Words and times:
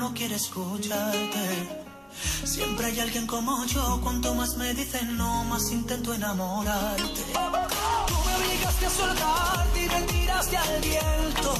la 0.00 0.08
no 0.08 0.14
quiere 0.14 0.36
escucharte. 0.36 1.46
Siempre 2.44 2.86
hay 2.86 3.00
alguien 3.00 3.26
como 3.26 3.64
yo, 3.66 4.00
cuanto 4.02 4.34
más 4.34 4.56
me 4.56 4.72
dicen 4.74 5.16
no, 5.16 5.44
más 5.44 5.70
intento 5.70 6.14
enamorarte. 6.14 7.22
Tú 8.06 8.14
me 8.26 8.34
obligaste 8.36 8.86
a 8.86 8.90
soltarte 8.90 9.84
y 9.84 9.88
me 9.88 10.02
tiraste 10.02 10.56
al 10.56 10.80
viento. 10.80 11.52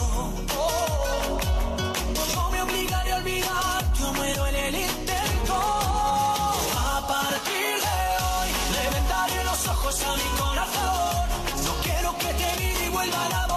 Yo 2.34 2.50
me 2.50 2.62
obligaré 2.62 3.12
a 3.12 3.16
olvidar, 3.16 3.92
yo 3.98 4.12
muero 4.14 4.46
en 4.46 4.56
el 4.56 4.74
intento. 4.74 5.56
A 6.78 7.06
partir 7.06 7.74
de 7.86 7.98
hoy, 8.26 8.50
le 8.74 8.90
vendaré 8.94 9.44
los 9.44 9.68
ojos 9.68 10.02
a 10.02 10.16
mi 10.16 10.28
corazón. 10.40 11.28
No 11.66 11.72
quiero 11.82 12.18
que 12.18 12.34
te 12.40 12.48
mire 12.58 12.86
y 12.86 12.88
vuelva 12.88 13.22
a 13.22 13.26
enamorarse. 13.26 13.49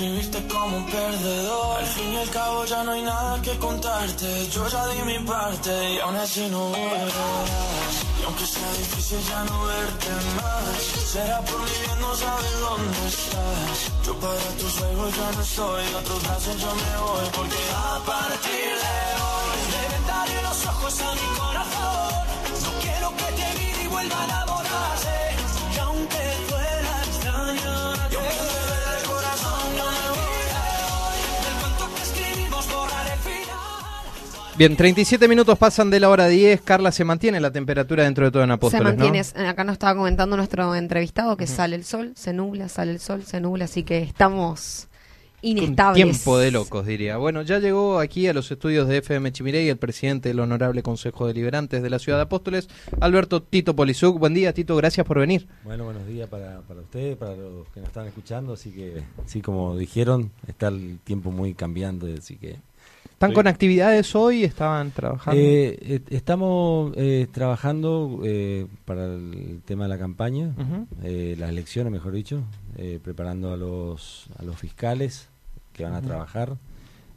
Escribirte 0.00 0.46
como 0.48 0.78
un 0.78 0.86
perdedor. 0.86 1.78
Al 1.78 1.86
fin 1.86 2.12
y 2.14 2.16
al 2.16 2.30
cabo 2.30 2.64
ya 2.64 2.82
no 2.84 2.92
hay 2.92 3.02
nada 3.02 3.42
que 3.42 3.58
contarte. 3.58 4.48
Yo 4.48 4.66
ya 4.68 4.86
di 4.88 5.02
mi 5.02 5.18
parte 5.26 5.72
y 5.94 5.98
aún 5.98 6.16
así 6.16 6.48
no 6.50 6.68
volverás. 6.68 7.94
Y 8.18 8.24
aunque 8.24 8.46
sea 8.46 8.72
difícil 8.78 9.20
ya 9.28 9.44
no 9.44 9.64
verte 9.64 10.10
más, 10.40 10.80
será 11.12 11.40
por 11.42 11.58
mi 11.60 11.76
bien 11.84 12.00
no 12.00 12.14
sabes 12.16 12.60
dónde 12.60 13.08
estás. 13.08 13.76
Yo 14.06 14.14
para 14.16 14.48
tus 14.58 14.72
juegos 14.78 15.16
ya 15.16 15.32
no 15.36 15.42
estoy, 15.42 15.84
a 15.94 15.98
otros 15.98 16.22
brazos 16.22 16.56
yo 16.62 16.74
me 16.82 16.92
voy 17.04 17.26
porque 17.36 17.60
a 17.74 17.98
partir 18.12 18.70
de 18.84 18.96
hoy 19.26 19.58
le 19.74 19.82
vendaré 19.94 20.42
los 20.42 20.66
ojos 20.66 21.00
a 21.02 21.12
mi 21.20 21.28
corazón. 21.40 22.24
No 22.64 22.70
quiero 22.80 23.08
que 23.18 23.28
te 23.38 23.46
mire 23.58 23.82
y 23.84 23.88
vuelva 23.88 24.20
a 24.20 24.24
enamorarse. 24.24 25.19
Bien, 34.60 34.76
37 34.76 35.26
minutos 35.26 35.56
pasan 35.56 35.88
de 35.88 35.98
la 36.00 36.10
hora 36.10 36.28
10. 36.28 36.60
Carla, 36.60 36.92
¿se 36.92 37.02
mantiene 37.02 37.40
la 37.40 37.50
temperatura 37.50 38.04
dentro 38.04 38.26
de 38.26 38.30
todo 38.30 38.42
en 38.42 38.50
Apóstoles, 38.50 38.92
Se 38.92 38.94
mantiene, 38.94 39.22
no? 39.42 39.48
acá 39.48 39.64
nos 39.64 39.72
estaba 39.72 39.94
comentando 39.96 40.36
nuestro 40.36 40.74
entrevistado 40.74 41.38
que 41.38 41.46
sale 41.46 41.76
el 41.76 41.84
sol, 41.84 42.12
se 42.14 42.34
nubla, 42.34 42.68
sale 42.68 42.92
el 42.92 43.00
sol, 43.00 43.22
se 43.22 43.40
nubla, 43.40 43.64
así 43.64 43.84
que 43.84 44.02
estamos 44.02 44.88
Un 45.42 45.48
inestables. 45.56 46.04
tiempo 46.04 46.36
de 46.36 46.50
locos, 46.50 46.84
diría. 46.84 47.16
Bueno, 47.16 47.40
ya 47.40 47.58
llegó 47.58 48.00
aquí 48.00 48.26
a 48.26 48.34
los 48.34 48.50
estudios 48.50 48.86
de 48.86 48.98
FM 48.98 49.32
Chimiray 49.32 49.66
el 49.70 49.78
presidente 49.78 50.28
del 50.28 50.40
Honorable 50.40 50.82
Consejo 50.82 51.26
Deliberantes 51.26 51.82
de 51.82 51.88
la 51.88 51.98
Ciudad 51.98 52.18
de 52.18 52.24
Apóstoles, 52.24 52.68
Alberto 53.00 53.42
Tito 53.42 53.74
Polizuc. 53.74 54.18
Buen 54.18 54.34
día, 54.34 54.52
Tito, 54.52 54.76
gracias 54.76 55.06
por 55.06 55.20
venir. 55.20 55.48
Bueno, 55.64 55.84
buenos 55.84 56.06
días 56.06 56.28
para, 56.28 56.60
para 56.68 56.80
ustedes, 56.82 57.16
para 57.16 57.34
los 57.34 57.66
que 57.68 57.80
nos 57.80 57.88
están 57.88 58.06
escuchando. 58.08 58.52
Así 58.52 58.70
que, 58.72 59.04
sí, 59.24 59.40
como 59.40 59.74
dijeron, 59.78 60.32
está 60.46 60.68
el 60.68 60.98
tiempo 61.02 61.30
muy 61.30 61.54
cambiante, 61.54 62.14
así 62.18 62.36
que... 62.36 62.58
¿Están 63.04 63.30
Sí. 63.30 63.34
con 63.34 63.46
actividades 63.46 64.14
hoy? 64.14 64.44
¿Estaban 64.44 64.90
trabajando? 64.92 65.38
Eh, 65.40 66.00
estamos 66.08 66.92
eh, 66.96 67.26
trabajando 67.30 68.20
eh, 68.24 68.66
para 68.86 69.04
el 69.06 69.60
tema 69.64 69.82
de 69.84 69.88
la 69.90 69.98
campaña, 69.98 70.54
eh, 71.02 71.36
las 71.38 71.50
elecciones, 71.50 71.92
mejor 71.92 72.12
dicho, 72.14 72.42
eh, 72.76 72.98
preparando 73.02 73.52
a 73.52 73.56
los, 73.58 74.28
a 74.38 74.42
los 74.44 74.56
fiscales 74.58 75.28
que 75.74 75.84
van 75.84 75.94
a 75.94 76.00
trabajar. 76.02 76.56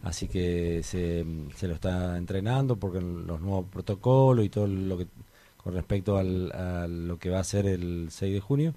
Así 0.04 0.28
que 0.28 0.82
se, 0.84 1.26
se 1.56 1.68
lo 1.70 1.74
está 1.76 2.18
entrenando 2.18 2.76
porque 2.76 3.00
los 3.00 3.40
nuevos 3.40 3.66
protocolos 3.72 4.44
y 4.44 4.50
todo 4.50 4.68
lo 4.68 4.98
que 4.98 5.08
con 5.56 5.74
respecto 5.74 6.18
al, 6.18 6.52
a 6.52 6.86
lo 6.88 7.18
que 7.18 7.30
va 7.30 7.40
a 7.40 7.44
ser 7.46 7.66
el 7.68 8.08
6 8.10 8.34
de 8.34 8.40
junio. 8.42 8.74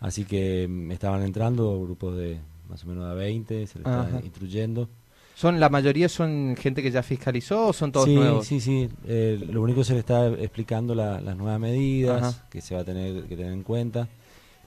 Así 0.00 0.24
que 0.24 0.66
mm, 0.68 0.90
estaban 0.90 1.22
entrando 1.22 1.80
grupos 1.80 2.16
de 2.16 2.40
más 2.68 2.82
o 2.82 2.88
menos 2.88 3.04
a 3.04 3.14
20, 3.14 3.68
se 3.68 3.78
les 3.78 3.86
está 3.86 4.20
instruyendo. 4.24 4.88
¿Son, 5.36 5.60
¿La 5.60 5.68
mayoría 5.68 6.08
son 6.08 6.56
gente 6.58 6.82
que 6.82 6.90
ya 6.90 7.02
fiscalizó 7.02 7.66
o 7.66 7.72
son 7.74 7.92
todos 7.92 8.06
sí, 8.06 8.14
nuevos? 8.14 8.46
Sí, 8.46 8.58
sí, 8.58 8.88
eh, 9.06 9.38
lo 9.50 9.60
único 9.60 9.84
se 9.84 9.92
le 9.92 9.98
está 9.98 10.28
explicando 10.28 10.94
la- 10.94 11.20
las 11.20 11.36
nuevas 11.36 11.60
medidas 11.60 12.22
Ajá. 12.22 12.46
que 12.48 12.62
se 12.62 12.74
va 12.74 12.80
a 12.80 12.84
tener 12.84 13.24
que 13.24 13.36
tener 13.36 13.52
en 13.52 13.62
cuenta, 13.62 14.08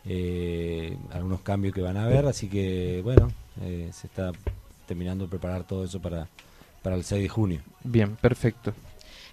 eh, 0.05 0.95
algunos 1.11 1.41
cambios 1.41 1.73
que 1.73 1.81
van 1.81 1.97
a 1.97 2.03
haber, 2.03 2.27
así 2.27 2.47
que 2.47 3.01
bueno, 3.03 3.31
eh, 3.61 3.89
se 3.91 4.05
está 4.05 4.31
terminando 4.85 5.23
de 5.23 5.29
preparar 5.31 5.63
todo 5.65 5.83
eso 5.85 5.99
para, 5.99 6.27
para 6.83 6.95
el 6.95 7.03
6 7.03 7.23
de 7.23 7.29
junio. 7.29 7.61
Bien, 7.83 8.15
perfecto. 8.17 8.71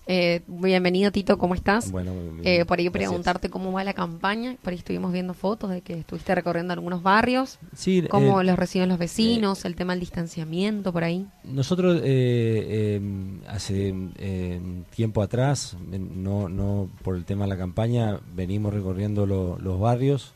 Eh, 0.09 0.43
bienvenido 0.47 1.11
Tito, 1.11 1.37
¿cómo 1.37 1.57
estás? 1.57 1.91
Bueno, 1.91 2.13
Eh, 2.45 2.65
por 2.65 2.79
ahí 2.79 2.85
gracias. 2.85 3.09
preguntarte 3.11 3.51
cómo 3.51 3.73
va 3.73 3.83
la 3.83 3.93
campaña, 3.93 4.57
por 4.63 4.71
ahí 4.73 4.79
estuvimos 4.79 5.13
viendo 5.13 5.35
fotos 5.35 5.69
de 5.71 5.81
que 5.81 5.95
estuviste 5.95 6.33
recorriendo 6.33 6.73
algunos 6.73 7.03
barrios, 7.03 7.59
Sí, 7.75 8.05
cómo 8.09 8.41
eh, 8.41 8.45
los 8.45 8.57
reciben 8.57 8.89
los 8.89 8.99
vecinos, 8.99 9.65
el 9.65 9.75
tema 9.75 9.95
del 9.95 10.01
distanciamiento, 10.01 10.93
por 10.93 11.03
ahí. 11.03 11.27
Nosotros 11.43 11.97
eh, 12.05 13.01
eh, 13.01 13.01
hace 13.49 13.93
eh, 14.19 14.61
tiempo 14.95 15.23
atrás, 15.23 15.77
eh, 15.91 15.99
no, 15.99 16.49
no 16.49 16.89
por 17.03 17.17
el 17.17 17.25
tema 17.25 17.45
de 17.47 17.49
la 17.51 17.59
campaña, 17.59 18.21
venimos 18.37 18.73
recorriendo 18.73 19.27
lo- 19.27 19.59
los 19.59 19.81
barrios 19.81 20.35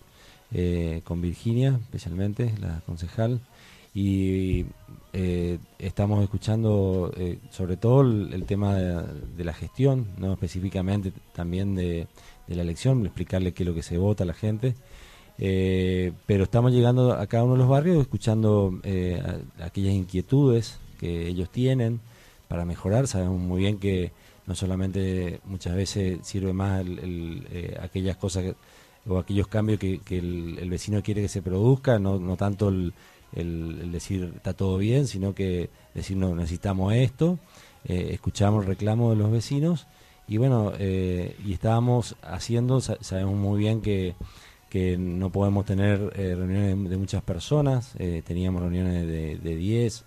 eh, 0.52 1.00
con 1.04 1.20
Virginia, 1.20 1.78
especialmente, 1.80 2.52
la 2.60 2.80
concejal, 2.86 3.38
y 3.94 4.66
eh, 5.12 5.58
estamos 5.78 6.22
escuchando 6.22 7.12
eh, 7.16 7.38
sobre 7.50 7.76
todo 7.76 8.02
el, 8.02 8.32
el 8.32 8.44
tema 8.44 8.74
de, 8.76 9.44
la 9.44 9.52
gestión, 9.52 10.06
no 10.18 10.32
específicamente 10.32 11.12
también 11.34 11.74
de, 11.74 12.06
la 12.46 12.62
elección, 12.62 13.04
explicarle 13.06 13.52
qué 13.52 13.62
es 13.62 13.68
lo 13.68 13.74
que 13.74 13.82
se 13.82 13.96
vota 13.96 14.24
a 14.24 14.26
la 14.26 14.34
gente. 14.34 14.74
Eh, 15.38 16.12
pero 16.26 16.44
estamos 16.44 16.72
llegando 16.72 17.12
a 17.12 17.26
cada 17.26 17.44
uno 17.44 17.54
de 17.54 17.60
los 17.60 17.68
barrios 17.68 18.00
escuchando 18.02 18.78
eh, 18.82 19.22
a- 19.24 19.64
aquellas 19.64 19.94
inquietudes 19.94 20.78
que 20.98 21.28
ellos 21.28 21.48
tienen 21.50 22.00
para 22.48 22.64
mejorar. 22.64 23.06
Sabemos 23.06 23.40
muy 23.40 23.60
bien 23.60 23.78
que 23.78 24.12
no 24.46 24.54
solamente 24.54 25.40
muchas 25.44 25.74
veces 25.76 26.18
sirve 26.22 26.52
más 26.52 26.80
el- 26.80 26.98
el, 26.98 27.46
eh, 27.52 27.78
aquellas 27.80 28.16
cosas 28.16 28.54
o 29.06 29.18
aquellos 29.18 29.46
cambios 29.46 29.78
que, 29.80 30.00
el 30.10 30.68
vecino 30.68 31.02
quiere 31.02 31.22
que 31.22 31.28
se 31.28 31.40
produzca, 31.40 31.98
no, 31.98 32.18
no 32.18 32.36
tanto 32.36 32.68
el, 32.68 32.92
el- 33.34 33.78
el 33.82 33.92
decir 33.92 34.32
está 34.36 34.52
todo 34.54 34.76
bien, 34.78 35.06
sino 35.06 35.34
que 35.34 35.70
decir 35.94 36.16
no 36.16 36.34
necesitamos 36.34 36.92
esto, 36.94 37.38
eh, 37.84 38.10
escuchamos 38.12 38.66
reclamos 38.66 39.10
de 39.10 39.22
los 39.22 39.30
vecinos 39.30 39.86
y 40.28 40.36
bueno, 40.36 40.72
eh, 40.78 41.36
y 41.44 41.52
estábamos 41.52 42.16
haciendo, 42.22 42.80
sa- 42.80 42.98
sabemos 43.00 43.34
muy 43.36 43.58
bien 43.58 43.80
que 43.80 44.14
que 44.68 44.96
no 44.96 45.30
podemos 45.30 45.64
tener 45.64 46.12
eh, 46.14 46.32
reuniones 46.36 46.88
de, 46.90 46.96
muchas 46.96 47.22
personas, 47.24 47.92
teníamos 48.24 48.62
reuniones 48.62 49.04
de, 49.04 49.36
de 49.36 49.56
10, 49.56 50.04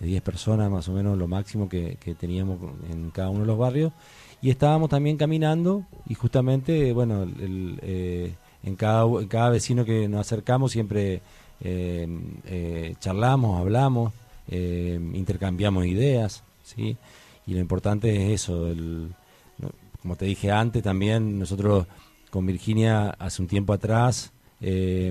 de 0.00 0.06
10 0.06 0.22
personas 0.22 0.70
más 0.70 0.88
o 0.88 0.92
menos, 0.92 1.18
lo 1.18 1.28
máximo 1.28 1.68
que, 1.68 1.98
teníamos 2.18 2.58
en 2.90 3.10
cada 3.10 3.28
uno 3.28 3.40
de 3.40 3.46
los 3.46 3.58
barrios, 3.58 3.92
y 4.40 4.48
estábamos 4.48 4.88
también 4.88 5.18
caminando 5.18 5.84
y 6.08 6.14
justamente, 6.14 6.94
bueno, 6.94 7.24
el- 7.24 7.78
en, 8.62 8.74
cada, 8.76 9.04
en 9.04 9.28
cada 9.28 9.50
vecino 9.50 9.84
que 9.84 10.08
nos 10.08 10.20
acercamos 10.22 10.72
siempre 10.72 11.20
charlamos, 13.00 13.60
hablamos, 13.60 14.12
eh, 14.48 14.98
intercambiamos 15.14 15.86
ideas, 15.86 16.42
¿sí? 16.62 16.96
Y 17.46 17.54
lo 17.54 17.60
importante 17.60 18.32
es 18.32 18.42
eso, 18.42 18.72
como 20.02 20.16
te 20.16 20.26
dije 20.26 20.50
antes, 20.50 20.82
también 20.82 21.38
nosotros 21.38 21.86
con 22.30 22.46
Virginia 22.46 23.10
hace 23.18 23.42
un 23.42 23.48
tiempo 23.48 23.72
atrás, 23.72 24.32
eh, 24.60 25.08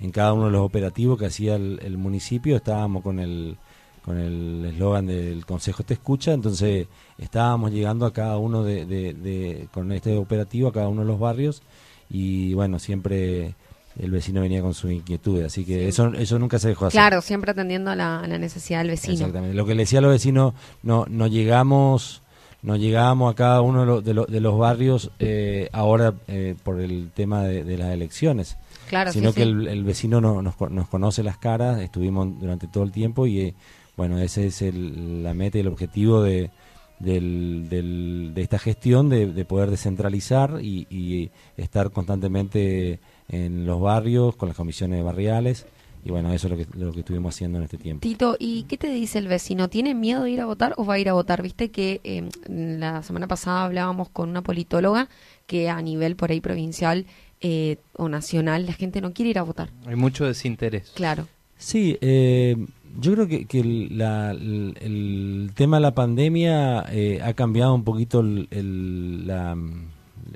en 0.00 0.10
cada 0.12 0.32
uno 0.32 0.46
de 0.46 0.52
los 0.52 0.62
operativos 0.62 1.18
que 1.18 1.26
hacía 1.26 1.56
el, 1.56 1.98
municipio, 1.98 2.56
estábamos 2.56 3.02
con 3.02 3.18
el 3.18 3.56
con 4.02 4.16
el 4.16 4.64
eslogan 4.64 5.06
del 5.06 5.44
Consejo 5.44 5.82
Te 5.82 5.92
Escucha, 5.92 6.32
entonces 6.32 6.86
estábamos 7.18 7.70
llegando 7.70 8.06
a 8.06 8.12
cada 8.14 8.38
uno 8.38 8.64
de- 8.64 9.68
con 9.74 9.92
este 9.92 10.16
operativo, 10.16 10.68
a 10.68 10.72
cada 10.72 10.88
uno 10.88 11.02
de 11.02 11.06
los 11.06 11.20
barrios, 11.20 11.62
y 12.08 12.54
bueno, 12.54 12.78
siempre 12.78 13.54
el 13.98 14.10
vecino 14.10 14.40
venía 14.40 14.62
con 14.62 14.72
sus 14.74 14.90
inquietudes, 14.92 15.46
así 15.46 15.64
que 15.64 15.88
eso, 15.88 16.12
eso 16.14 16.38
nunca 16.38 16.58
se 16.58 16.68
dejó 16.68 16.86
hacer. 16.86 16.98
Claro, 16.98 17.20
siempre 17.22 17.50
atendiendo 17.50 17.90
a 17.90 17.96
la, 17.96 18.20
a 18.20 18.26
la 18.28 18.38
necesidad 18.38 18.78
del 18.80 18.90
vecino. 18.90 19.14
Exactamente. 19.14 19.54
Lo 19.54 19.66
que 19.66 19.74
le 19.74 19.82
decía 19.82 19.98
a 19.98 20.02
los 20.02 20.12
vecinos, 20.12 20.54
no, 20.82 21.06
no 21.08 21.26
llegamos, 21.26 22.22
no 22.62 22.76
llegábamos 22.76 23.32
a 23.32 23.36
cada 23.36 23.60
uno 23.62 23.80
de, 23.80 23.86
los- 23.86 24.04
de, 24.04 24.14
los- 24.14 24.26
de 24.28 24.40
los 24.40 24.58
barrios 24.58 25.10
eh, 25.18 25.68
ahora 25.72 26.14
eh, 26.28 26.54
por 26.62 26.80
el 26.80 27.10
tema 27.14 27.42
de, 27.44 27.64
de 27.64 27.78
las 27.78 27.90
elecciones, 27.92 28.56
Claro, 28.88 29.12
sino 29.12 29.30
sí, 29.30 29.36
que 29.36 29.42
sí. 29.44 29.48
El, 29.50 29.68
el 29.68 29.84
vecino 29.84 30.20
no- 30.20 30.40
nos, 30.42 30.54
nos 30.70 30.88
conoce 30.88 31.22
las 31.22 31.38
caras, 31.38 31.80
estuvimos 31.80 32.28
durante 32.40 32.66
todo 32.68 32.84
el 32.84 32.92
tiempo 32.92 33.26
y 33.26 33.40
eh, 33.40 33.54
bueno, 33.96 34.18
ese 34.18 34.46
es 34.46 34.62
el, 34.62 35.22
la 35.22 35.34
meta 35.34 35.58
y 35.58 35.62
el 35.62 35.66
objetivo 35.68 36.22
de, 36.22 36.50
del- 37.00 37.66
del- 37.68 38.32
de 38.34 38.42
esta 38.42 38.58
gestión, 38.58 39.08
de, 39.08 39.26
de 39.26 39.44
poder 39.44 39.70
descentralizar 39.70 40.58
y, 40.62 40.86
y 40.90 41.30
estar 41.56 41.90
constantemente 41.90 43.00
en 43.30 43.64
los 43.66 43.80
barrios 43.80 44.36
con 44.36 44.48
las 44.48 44.56
comisiones 44.56 45.02
barriales 45.02 45.66
y 46.04 46.10
bueno, 46.10 46.32
eso 46.32 46.46
es 46.46 46.50
lo 46.52 46.56
que, 46.56 46.78
lo 46.78 46.92
que 46.92 47.00
estuvimos 47.00 47.34
haciendo 47.34 47.58
en 47.58 47.64
este 47.64 47.76
tiempo. 47.76 48.00
Tito, 48.00 48.36
¿y 48.38 48.62
qué 48.64 48.78
te 48.78 48.88
dice 48.90 49.18
el 49.18 49.28
vecino? 49.28 49.68
¿Tiene 49.68 49.94
miedo 49.94 50.22
de 50.22 50.30
ir 50.30 50.40
a 50.40 50.46
votar 50.46 50.72
o 50.78 50.84
va 50.86 50.94
a 50.94 50.98
ir 50.98 51.08
a 51.10 51.12
votar? 51.12 51.42
Viste 51.42 51.70
que 51.70 52.00
eh, 52.04 52.28
la 52.48 53.02
semana 53.02 53.26
pasada 53.28 53.64
hablábamos 53.64 54.08
con 54.08 54.30
una 54.30 54.40
politóloga 54.42 55.08
que 55.46 55.68
a 55.68 55.80
nivel 55.82 56.16
por 56.16 56.30
ahí 56.30 56.40
provincial 56.40 57.04
eh, 57.42 57.76
o 57.96 58.08
nacional 58.08 58.64
la 58.66 58.72
gente 58.72 59.00
no 59.02 59.12
quiere 59.12 59.30
ir 59.30 59.38
a 59.38 59.42
votar. 59.42 59.70
Hay 59.86 59.96
mucho 59.96 60.24
desinterés. 60.26 60.90
Claro. 60.94 61.26
Sí, 61.58 61.98
eh, 62.00 62.56
yo 62.98 63.12
creo 63.12 63.28
que, 63.28 63.44
que 63.44 63.60
el, 63.60 63.98
la- 63.98 64.30
el- 64.30 64.76
el 64.80 65.50
tema 65.54 65.76
de 65.76 65.82
la 65.82 65.94
pandemia 65.94 66.86
eh, 66.90 67.20
ha 67.22 67.34
cambiado 67.34 67.74
un 67.74 67.84
poquito 67.84 68.20
el, 68.20 68.48
el- 68.50 69.26
la- 69.26 69.54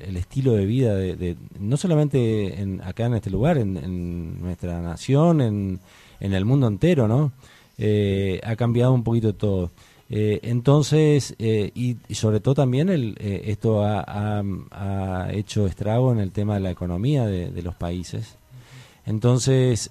el 0.07 0.17
estilo 0.17 0.53
de 0.53 0.67
vida, 0.67 0.95
de, 0.95 1.37
no 1.59 1.77
solamente 1.77 2.61
en, 2.61 2.81
acá 2.83 3.07
en 3.07 3.15
este 3.15 3.31
lugar, 3.31 3.59
en, 3.59 4.41
nuestra 4.41 4.81
nación, 4.81 5.41
en, 5.41 5.81
en 6.21 6.33
el 6.35 6.45
mundo 6.45 6.67
entero, 6.67 7.09
¿no? 7.09 7.33
Eh, 7.79 8.41
ha 8.45 8.57
cambiado 8.57 8.93
un 8.93 9.03
poquito 9.03 9.35
todo. 9.35 9.71
Eh, 10.11 10.41
entonces, 10.43 11.35
eh, 11.39 11.71
y, 11.75 11.97
sobre 12.15 12.41
todo 12.41 12.55
también 12.55 12.89
el, 12.89 13.17
esto 13.19 13.83
ha, 13.85 14.05
ha- 14.07 15.33
hecho 15.33 15.67
estrago 15.67 16.13
en 16.13 16.19
el 16.19 16.31
tema 16.31 16.55
de 16.55 16.61
la 16.61 16.71
economía 16.71 17.27
de, 17.27 17.63
los 17.63 17.75
países. 17.75 18.37
Entonces, 19.07 19.91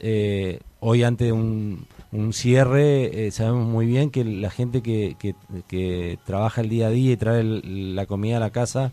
hoy 0.80 1.04
ante 1.04 1.32
un, 1.32 1.86
un 2.12 2.34
cierre, 2.34 3.30
sabemos 3.32 3.68
muy 3.68 3.86
bien 3.86 4.10
que 4.12 4.24
la 4.24 4.50
gente 4.50 4.82
que, 4.82 5.16
que, 5.20 5.36
que 5.68 6.18
trabaja 6.26 6.62
el 6.62 6.70
día 6.70 6.88
a 6.88 6.90
día 6.90 7.12
y 7.14 7.18
trae 7.18 7.42
el- 7.42 7.96
la 7.96 8.06
comida 8.06 8.38
a 8.38 8.40
la 8.40 8.52
casa 8.52 8.92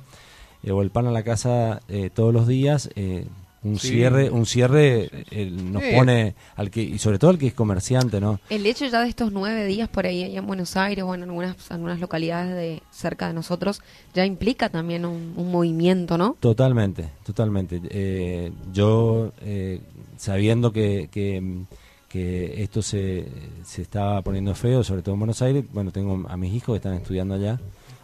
o 0.68 0.82
el 0.82 0.90
pan 0.90 1.06
a 1.06 1.10
la 1.10 1.22
casa 1.22 1.80
eh, 1.88 2.10
todos 2.12 2.34
los 2.34 2.46
días, 2.48 2.90
eh, 2.96 3.26
un 3.62 3.78
Sí. 3.78 3.88
cierre, 3.88 4.30
un 4.30 4.46
cierre 4.46 5.10
eh, 5.30 5.50
nos 5.50 5.82
Sí. 5.82 5.90
pone 5.94 6.34
al 6.56 6.70
que 6.70 6.80
y 6.82 6.98
sobre 6.98 7.18
todo 7.18 7.30
al 7.30 7.36
que 7.38 7.48
es 7.48 7.52
comerciante, 7.52 8.18
¿no? 8.18 8.40
El 8.48 8.64
hecho 8.64 8.86
ya 8.86 9.02
de 9.02 9.08
estos 9.10 9.32
nueve 9.32 9.66
días 9.66 9.86
por 9.90 10.06
ahí 10.06 10.24
allá 10.24 10.38
en 10.38 10.46
Buenos 10.46 10.78
Aires 10.78 11.04
o 11.04 11.14
en 11.14 11.24
algunas, 11.24 11.70
algunas 11.70 12.00
localidades 12.00 12.54
de 12.54 12.82
cerca 12.90 13.26
de 13.28 13.34
nosotros 13.34 13.82
ya 14.14 14.24
implica 14.24 14.70
también 14.70 15.04
un, 15.04 15.34
un 15.36 15.50
movimiento, 15.50 16.16
¿no? 16.16 16.36
Totalmente, 16.40 17.10
totalmente. 17.22 17.82
Eh, 17.90 18.50
yo, 18.72 19.32
eh, 19.42 19.80
sabiendo 20.16 20.72
que, 20.72 21.10
que, 21.12 21.64
que 22.08 22.62
esto 22.62 22.80
se, 22.80 23.26
se 23.62 23.82
estaba 23.82 24.22
poniendo 24.22 24.54
feo, 24.54 24.82
sobre 24.84 25.02
todo 25.02 25.14
en 25.16 25.20
Buenos 25.20 25.42
Aires, 25.42 25.64
bueno, 25.70 25.92
tengo 25.92 26.26
a 26.30 26.36
mis 26.38 26.54
hijos 26.54 26.72
que 26.72 26.76
están 26.78 26.94
estudiando 26.94 27.34
allá. 27.34 27.60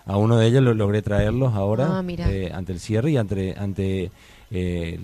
A 0.06 0.16
uno 0.16 0.36
de 0.36 0.46
ellos 0.46 0.62
lo 0.62 0.72
logré 0.72 1.02
traerlos 1.02 1.54
ahora 1.54 1.98
Ah, 1.98 2.04
eh, 2.08 2.50
ante 2.54 2.72
el 2.72 2.78
cierre 2.80 3.10
y 3.10 3.16
ante, 3.16 3.54
ante 3.58 4.12
eh, 4.52 5.00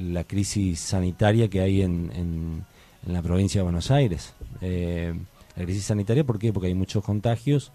la 0.00 0.24
crisis 0.24 0.80
sanitaria 0.80 1.48
que 1.48 1.60
hay 1.60 1.80
en, 1.80 2.12
en, 2.14 2.64
en 3.06 3.12
la 3.12 3.22
provincia 3.22 3.60
de 3.60 3.62
Buenos 3.62 3.90
Aires. 3.90 4.34
Eh, 4.60 5.14
la 5.56 5.64
crisis 5.64 5.84
sanitaria, 5.84 6.24
¿por 6.24 6.38
qué? 6.38 6.52
Porque 6.52 6.68
hay 6.68 6.74
muchos 6.74 7.02
contagios. 7.02 7.72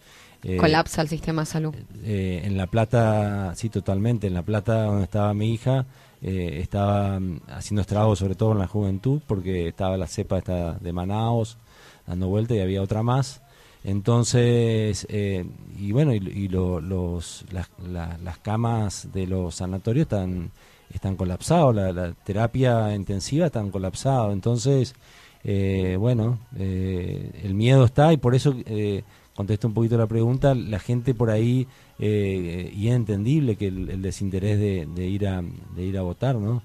Colapsa 0.60 1.02
el 1.02 1.10
sistema 1.10 1.42
de 1.42 1.46
salud. 1.48 1.76
en 2.04 2.56
La 2.56 2.68
Plata, 2.68 3.54
sí, 3.56 3.70
totalmente. 3.70 4.28
En 4.28 4.36
La 4.36 4.44
Plata, 4.44 4.84
donde 4.84 5.06
estaba 5.06 5.34
mi 5.34 5.54
hija, 5.54 5.86
estaba 6.22 7.20
mm, 7.20 7.42
haciendo 7.48 7.82
estragos, 7.82 8.20
sobre 8.20 8.36
todo 8.36 8.52
en 8.52 8.60
la 8.60 8.68
juventud, 8.68 9.22
porque 9.26 9.70
estaba 9.70 9.98
la 9.98 10.08
cepa 10.08 10.38
esta 10.38 10.74
de 10.74 10.94
Manaos 10.94 11.58
dando 12.06 12.28
vuelta 12.28 12.54
y 12.54 12.60
había 12.60 12.82
otra 12.82 13.02
más. 13.02 13.42
Entonces, 13.84 15.08
eh, 15.10 15.46
y 15.78 15.92
bueno, 15.92 16.14
y, 16.14 16.18
y 16.18 16.48
lo- 16.50 16.82
los, 16.82 17.46
las, 17.52 17.70
la- 17.88 18.18
las 18.24 18.38
camas 18.40 19.10
de 19.14 19.26
los 19.28 19.56
sanatorios 19.56 20.04
están, 20.04 20.52
están 20.94 21.16
colapsados, 21.16 21.74
la, 21.76 21.92
la 21.94 22.14
terapia 22.14 22.94
intensiva 22.96 23.46
están 23.48 23.72
colapsados. 23.72 24.34
Entonces, 24.34 24.96
eh, 25.44 25.96
bueno, 25.98 26.40
eh, 26.58 27.32
el 27.44 27.54
miedo 27.54 27.86
está 27.86 28.12
y 28.12 28.18
por 28.18 28.36
eso 28.36 28.54
eh, 28.66 29.04
contesto 29.36 29.68
un 29.68 29.74
poquito 29.74 29.98
la 29.98 30.08
pregunta, 30.08 30.54
la 30.54 30.80
gente 30.80 31.14
por 31.14 31.30
ahí, 31.30 31.66
eh, 32.00 32.72
y 32.76 32.90
es 32.90 32.96
entendible 32.96 33.56
que 33.56 33.68
el, 33.68 33.90
el 33.90 34.02
desinterés 34.02 34.60
de, 34.60 34.88
de 34.94 35.08
ir 35.08 35.28
a, 35.28 35.42
de 35.76 35.84
ir 35.84 35.98
a 35.98 36.02
votar, 36.02 36.36
¿no? 36.36 36.62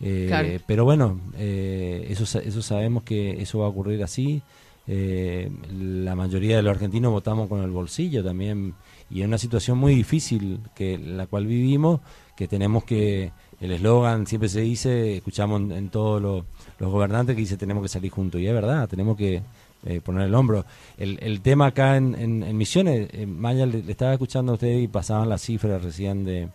Eh, 0.00 0.26
Claro. 0.28 0.48
Pero 0.66 0.84
bueno, 0.84 1.20
eh, 1.36 2.06
eso, 2.08 2.24
eso 2.40 2.62
sabemos 2.62 3.02
que 3.04 3.42
eso 3.42 3.58
va 3.60 3.66
a 3.66 3.68
ocurrir 3.68 4.02
así. 4.02 4.42
Eh, 4.86 5.50
la 5.72 6.14
mayoría 6.14 6.56
de 6.56 6.62
los 6.62 6.72
argentinos 6.72 7.10
votamos 7.10 7.48
con 7.48 7.62
el 7.62 7.70
bolsillo 7.70 8.22
también 8.22 8.74
y 9.10 9.22
en 9.22 9.28
una 9.28 9.38
situación 9.38 9.78
muy 9.78 9.94
difícil 9.94 10.60
que 10.74 10.98
la 10.98 11.26
cual 11.26 11.46
vivimos, 11.46 12.00
que 12.36 12.48
tenemos 12.48 12.84
que, 12.84 13.32
el 13.60 13.70
eslogan 13.72 14.26
siempre 14.26 14.48
se 14.48 14.60
dice, 14.60 15.16
escuchamos 15.16 15.60
en, 15.62 15.72
en 15.72 15.88
todos 15.88 16.20
los, 16.20 16.44
los 16.78 16.90
gobernantes 16.90 17.34
que 17.34 17.40
dice 17.40 17.56
tenemos 17.56 17.82
que 17.82 17.88
salir 17.88 18.10
juntos 18.10 18.40
y 18.40 18.46
es 18.46 18.52
verdad, 18.52 18.86
tenemos 18.88 19.16
que 19.16 19.42
eh, 19.86 20.00
poner 20.02 20.26
el 20.26 20.34
hombro. 20.34 20.64
El, 20.98 21.18
el 21.22 21.40
tema 21.40 21.66
acá 21.66 21.96
en, 21.96 22.14
en- 22.14 22.42
en 22.42 22.56
Misiones, 22.56 23.08
eh, 23.12 23.26
Maya 23.26 23.64
le, 23.66 23.82
le 23.82 23.90
estaba 23.92 24.12
escuchando 24.12 24.52
a 24.52 24.54
usted 24.54 24.78
y 24.78 24.88
pasaban 24.88 25.28
las 25.28 25.42
cifras 25.42 25.82
recién 25.82 26.24
de, 26.24 26.48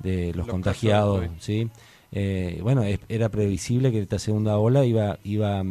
de 0.00 0.26
los, 0.28 0.36
Los 0.38 0.48
contagiados, 0.48 1.20
casos, 1.22 1.36
¿sí? 1.40 1.68
Eh, 2.12 2.60
bueno, 2.62 2.82
es- 2.84 3.00
era 3.08 3.28
previsible 3.28 3.90
que 3.90 4.00
esta 4.00 4.18
segunda 4.18 4.58
ola 4.58 4.84
iba, 4.84 5.18
iba, 5.24 5.62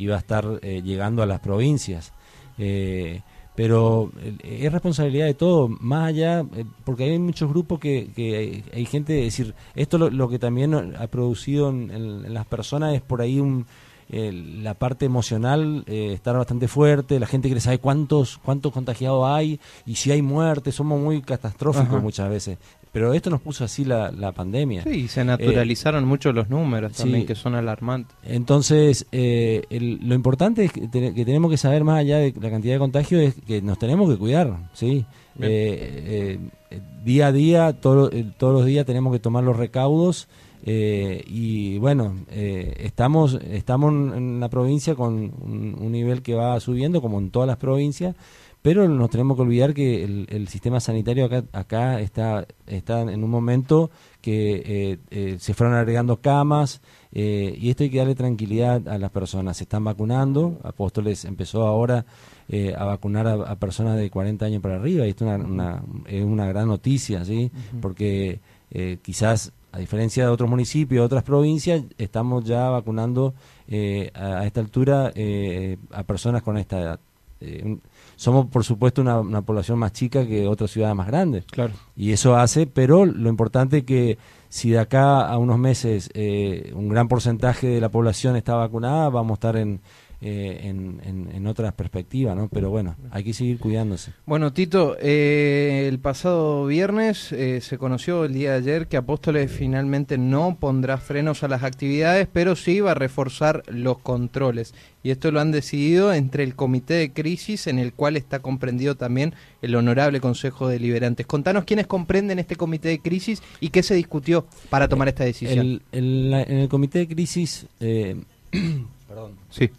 mm, 0.00 0.02
iba 0.02 0.16
a 0.16 0.18
estar 0.18 0.58
eh, 0.62 0.82
llegando 0.82 1.22
a 1.22 1.26
las 1.26 1.40
provincias. 1.40 2.12
Eh, 2.58 3.22
pero 3.54 4.10
eh, 4.22 4.60
es 4.62 4.72
responsabilidad 4.72 5.26
de 5.26 5.34
todo, 5.34 5.68
más 5.68 6.08
allá, 6.08 6.40
eh, 6.54 6.64
porque 6.84 7.04
hay 7.04 7.18
muchos 7.18 7.48
grupos 7.50 7.78
que, 7.80 8.10
que 8.14 8.62
hay, 8.72 8.84
gente, 8.86 9.18
es 9.26 9.36
decir, 9.36 9.54
esto 9.74 9.98
lo, 9.98 10.10
lo 10.10 10.28
que 10.28 10.38
también 10.38 10.74
ha 10.74 11.06
producido 11.08 11.68
en- 11.70 11.90
en 11.90 12.32
las 12.34 12.46
personas 12.46 12.94
es 12.94 13.02
por 13.02 13.20
ahí 13.20 13.38
un, 13.40 13.66
eh, 14.12 14.32
la 14.62 14.74
parte 14.74 15.06
emocional 15.06 15.84
eh, 15.86 16.12
estar 16.14 16.36
bastante 16.36 16.68
fuerte, 16.68 17.18
la 17.20 17.26
gente 17.26 17.48
quiere 17.48 17.60
saber 17.60 17.80
cuántos 17.80 18.38
cuántos 18.38 18.72
contagiados 18.72 19.24
hay 19.28 19.60
y 19.86 19.94
si 19.96 20.10
hay 20.10 20.20
muertes, 20.22 20.74
somos 20.74 21.00
muy 21.00 21.22
catastróficos 21.22 21.88
Ajá. 21.88 21.98
muchas 22.00 22.28
veces. 22.28 22.58
Pero 22.92 23.14
esto 23.14 23.30
nos 23.30 23.40
puso 23.40 23.62
así 23.62 23.84
la, 23.84 24.10
la 24.10 24.32
pandemia. 24.32 24.82
Sí, 24.82 25.06
se 25.06 25.24
naturalizaron 25.24 26.04
mucho 26.04 26.32
los 26.32 26.50
números 26.50 26.92
también, 26.94 27.20
sí. 27.20 27.26
que 27.28 27.34
son 27.36 27.54
alarmantes. 27.54 28.16
Entonces, 28.24 29.06
eh, 29.12 29.62
el- 29.70 30.00
lo 30.02 30.16
importante 30.16 30.64
es 30.64 30.72
que, 30.72 30.88
te- 30.88 31.14
que 31.14 31.24
tenemos 31.24 31.52
que 31.52 31.56
saber 31.56 31.84
más 31.84 31.98
allá 32.00 32.18
de 32.18 32.34
la 32.40 32.50
cantidad 32.50 32.74
de 32.74 32.78
contagios 32.80 33.22
es 33.22 33.34
que 33.46 33.62
nos 33.62 33.78
tenemos 33.78 34.10
que 34.10 34.16
cuidar, 34.18 34.56
¿sí? 34.72 35.04
Eh, 35.38 36.38
eh, 36.70 36.80
día 37.04 37.28
a 37.28 37.32
día, 37.32 37.72
todo- 37.80 38.10
eh, 38.10 38.26
todos 38.36 38.52
los 38.54 38.66
días 38.66 38.84
tenemos 38.86 39.12
que 39.12 39.20
tomar 39.20 39.44
los 39.44 39.56
recaudos 39.56 40.26
eh, 40.64 41.22
y 41.26 41.78
bueno, 41.78 42.16
eh, 42.30 42.74
estamos 42.80 43.34
estamos 43.50 43.92
en 44.16 44.40
la 44.40 44.48
provincia 44.48 44.94
con 44.94 45.14
un, 45.14 45.76
un 45.78 45.92
nivel 45.92 46.22
que 46.22 46.34
va 46.34 46.58
subiendo 46.60 47.00
como 47.00 47.18
en 47.18 47.30
todas 47.30 47.46
las 47.46 47.56
provincias, 47.56 48.14
pero 48.62 48.86
nos 48.88 49.08
tenemos 49.08 49.36
que 49.36 49.42
olvidar 49.42 49.72
que 49.72 50.04
el, 50.04 50.26
el 50.28 50.48
sistema 50.48 50.80
sanitario 50.80 51.24
acá, 51.24 51.44
acá 51.52 52.00
está, 52.00 52.46
está 52.66 53.00
en 53.00 53.24
un 53.24 53.30
momento 53.30 53.90
que 54.20 54.62
eh, 54.92 54.98
eh, 55.10 55.36
se 55.38 55.54
fueron 55.54 55.74
agregando 55.76 56.18
camas 56.20 56.82
eh, 57.10 57.56
y 57.58 57.70
esto 57.70 57.84
hay 57.84 57.90
que 57.90 57.96
darle 57.96 58.14
tranquilidad 58.14 58.86
a 58.86 58.98
las 58.98 59.10
personas. 59.10 59.56
Se 59.56 59.64
están 59.64 59.82
vacunando, 59.84 60.58
Apóstoles 60.62 61.24
empezó 61.24 61.66
ahora 61.66 62.04
eh, 62.50 62.74
a 62.76 62.84
vacunar 62.84 63.26
a, 63.28 63.32
a 63.34 63.56
personas 63.56 63.96
de 63.96 64.10
40 64.10 64.44
años 64.44 64.60
para 64.60 64.76
arriba 64.76 65.06
y 65.06 65.10
esto 65.10 65.24
es 65.24 65.34
una, 65.40 65.46
una- 65.46 65.82
es 66.06 66.22
una 66.22 66.46
gran 66.46 66.68
noticia, 66.68 67.24
¿sí? 67.24 67.50
Porque 67.80 68.40
eh, 68.72 68.98
quizás 69.00 69.52
a 69.72 69.78
diferencia 69.78 70.24
de 70.24 70.30
otros 70.30 70.48
municipios, 70.48 71.04
otras 71.04 71.22
provincias, 71.22 71.84
estamos 71.98 72.44
ya 72.44 72.68
vacunando 72.70 73.34
eh, 73.68 74.10
a, 74.14 74.40
a 74.40 74.46
esta 74.46 74.60
altura 74.60 75.12
eh, 75.14 75.76
a 75.92 76.02
personas 76.02 76.42
con 76.42 76.58
esta 76.58 76.80
edad. 76.80 77.00
Eh, 77.40 77.78
somos, 78.16 78.46
por 78.46 78.64
supuesto, 78.64 79.00
una, 79.00 79.18
una 79.20 79.42
población 79.42 79.78
más 79.78 79.92
chica 79.92 80.26
que 80.26 80.46
otras 80.46 80.70
ciudades 80.70 80.94
más 80.94 81.06
grandes. 81.06 81.44
Claro. 81.46 81.72
Y 81.96 82.12
eso 82.12 82.36
hace, 82.36 82.66
pero 82.66 83.06
lo 83.06 83.30
importante 83.30 83.78
es 83.78 83.84
que 83.84 84.18
si 84.50 84.70
de 84.70 84.78
acá 84.78 85.26
a 85.26 85.38
unos 85.38 85.58
meses 85.58 86.10
eh, 86.12 86.72
un 86.74 86.88
gran 86.88 87.08
porcentaje 87.08 87.68
de 87.68 87.80
la 87.80 87.88
población 87.88 88.36
está 88.36 88.56
vacunada, 88.56 89.08
vamos 89.08 89.32
a 89.32 89.34
estar 89.34 89.56
en, 89.56 89.80
eh, 90.22 90.60
en, 90.64 91.00
en, 91.04 91.30
en 91.34 91.46
otras 91.46 91.72
perspectivas, 91.72 92.36
¿no? 92.36 92.48
Pero 92.48 92.68
bueno, 92.70 92.94
hay 93.10 93.24
que 93.24 93.32
seguir 93.32 93.58
cuidándose. 93.58 94.12
Bueno, 94.26 94.52
Tito, 94.52 94.96
eh, 95.00 95.86
el 95.88 95.98
pasado 95.98 96.66
viernes 96.66 97.32
eh, 97.32 97.60
se 97.62 97.78
conoció 97.78 98.24
el 98.26 98.34
día 98.34 98.52
de 98.52 98.58
ayer 98.58 98.86
que 98.86 98.96
Apóstoles 98.98 99.50
finalmente 99.50 100.18
no 100.18 100.56
pondrá 100.60 100.98
frenos 100.98 101.42
a 101.42 101.48
las 101.48 101.62
actividades, 101.62 102.28
pero 102.32 102.54
sí 102.56 102.80
va 102.80 102.90
a 102.90 102.94
reforzar 102.94 103.62
los 103.68 103.98
controles. 103.98 104.74
Y 105.02 105.10
esto 105.10 105.30
lo 105.30 105.40
han 105.40 105.50
decidido 105.50 106.12
entre 106.12 106.44
el 106.44 106.54
Comité 106.54 106.92
de 106.92 107.10
Crisis, 107.12 107.66
en 107.66 107.78
el 107.78 107.94
cual 107.94 108.18
está 108.18 108.40
comprendido 108.40 108.96
también 108.96 109.32
el 109.62 109.74
Honorable 109.74 110.20
Consejo 110.20 110.68
de 110.68 110.78
Liberantes. 110.78 111.24
Contanos 111.26 111.64
quiénes 111.64 111.86
comprenden 111.86 112.38
este 112.38 112.56
Comité 112.56 112.90
de 112.90 112.98
Crisis 113.00 113.42
y 113.60 113.70
qué 113.70 113.82
se 113.82 113.94
discutió 113.94 114.44
para 114.68 114.88
tomar 114.88 115.08
esta 115.08 115.24
decisión. 115.24 115.58
El, 115.58 115.82
el- 115.92 116.30
la- 116.30 116.42
en 116.42 116.58
el 116.58 116.68
Comité 116.68 116.98
de 116.98 117.08
Crisis, 117.08 117.64
eh, 117.80 118.16
perdón, 119.08 119.32
Sí. 119.48 119.70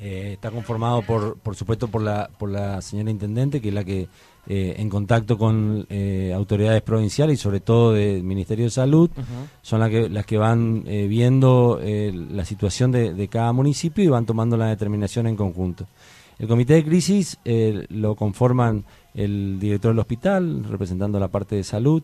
Eh, 0.00 0.34
está 0.34 0.52
conformado 0.52 1.02
por, 1.02 1.38
por 1.38 1.56
supuesto, 1.56 1.88
por 1.88 2.02
la, 2.02 2.30
por 2.38 2.48
la 2.50 2.80
señora 2.82 3.10
intendente, 3.10 3.60
que 3.60 3.68
es 3.68 3.74
la 3.74 3.82
que, 3.82 4.06
eh, 4.46 4.76
en 4.78 4.88
contacto 4.88 5.36
con 5.36 5.86
eh, 5.90 6.32
autoridades 6.32 6.82
provinciales 6.82 7.40
y 7.40 7.42
sobre 7.42 7.58
todo 7.58 7.94
del 7.94 8.22
Ministerio 8.22 8.66
de 8.66 8.70
Salud, 8.70 9.10
son 9.60 9.80
las 9.80 9.90
que, 9.90 10.08
las 10.08 10.24
que 10.24 10.38
van 10.38 10.84
viendo 10.84 11.80
la 11.82 12.44
situación 12.44 12.92
de, 12.92 13.12
de 13.12 13.28
cada 13.28 13.52
municipio 13.52 14.04
y 14.04 14.06
van 14.06 14.24
tomando 14.24 14.56
la 14.56 14.68
determinación 14.68 15.26
en 15.26 15.34
conjunto. 15.34 15.86
El 16.38 16.46
comité 16.46 16.74
de 16.74 16.84
crisis 16.84 17.36
lo 17.88 18.14
conforman 18.14 18.84
el 19.14 19.58
director 19.58 19.90
del 19.90 19.98
hospital, 19.98 20.64
representando 20.64 21.18
la 21.18 21.28
parte 21.28 21.56
de 21.56 21.64
salud, 21.64 22.02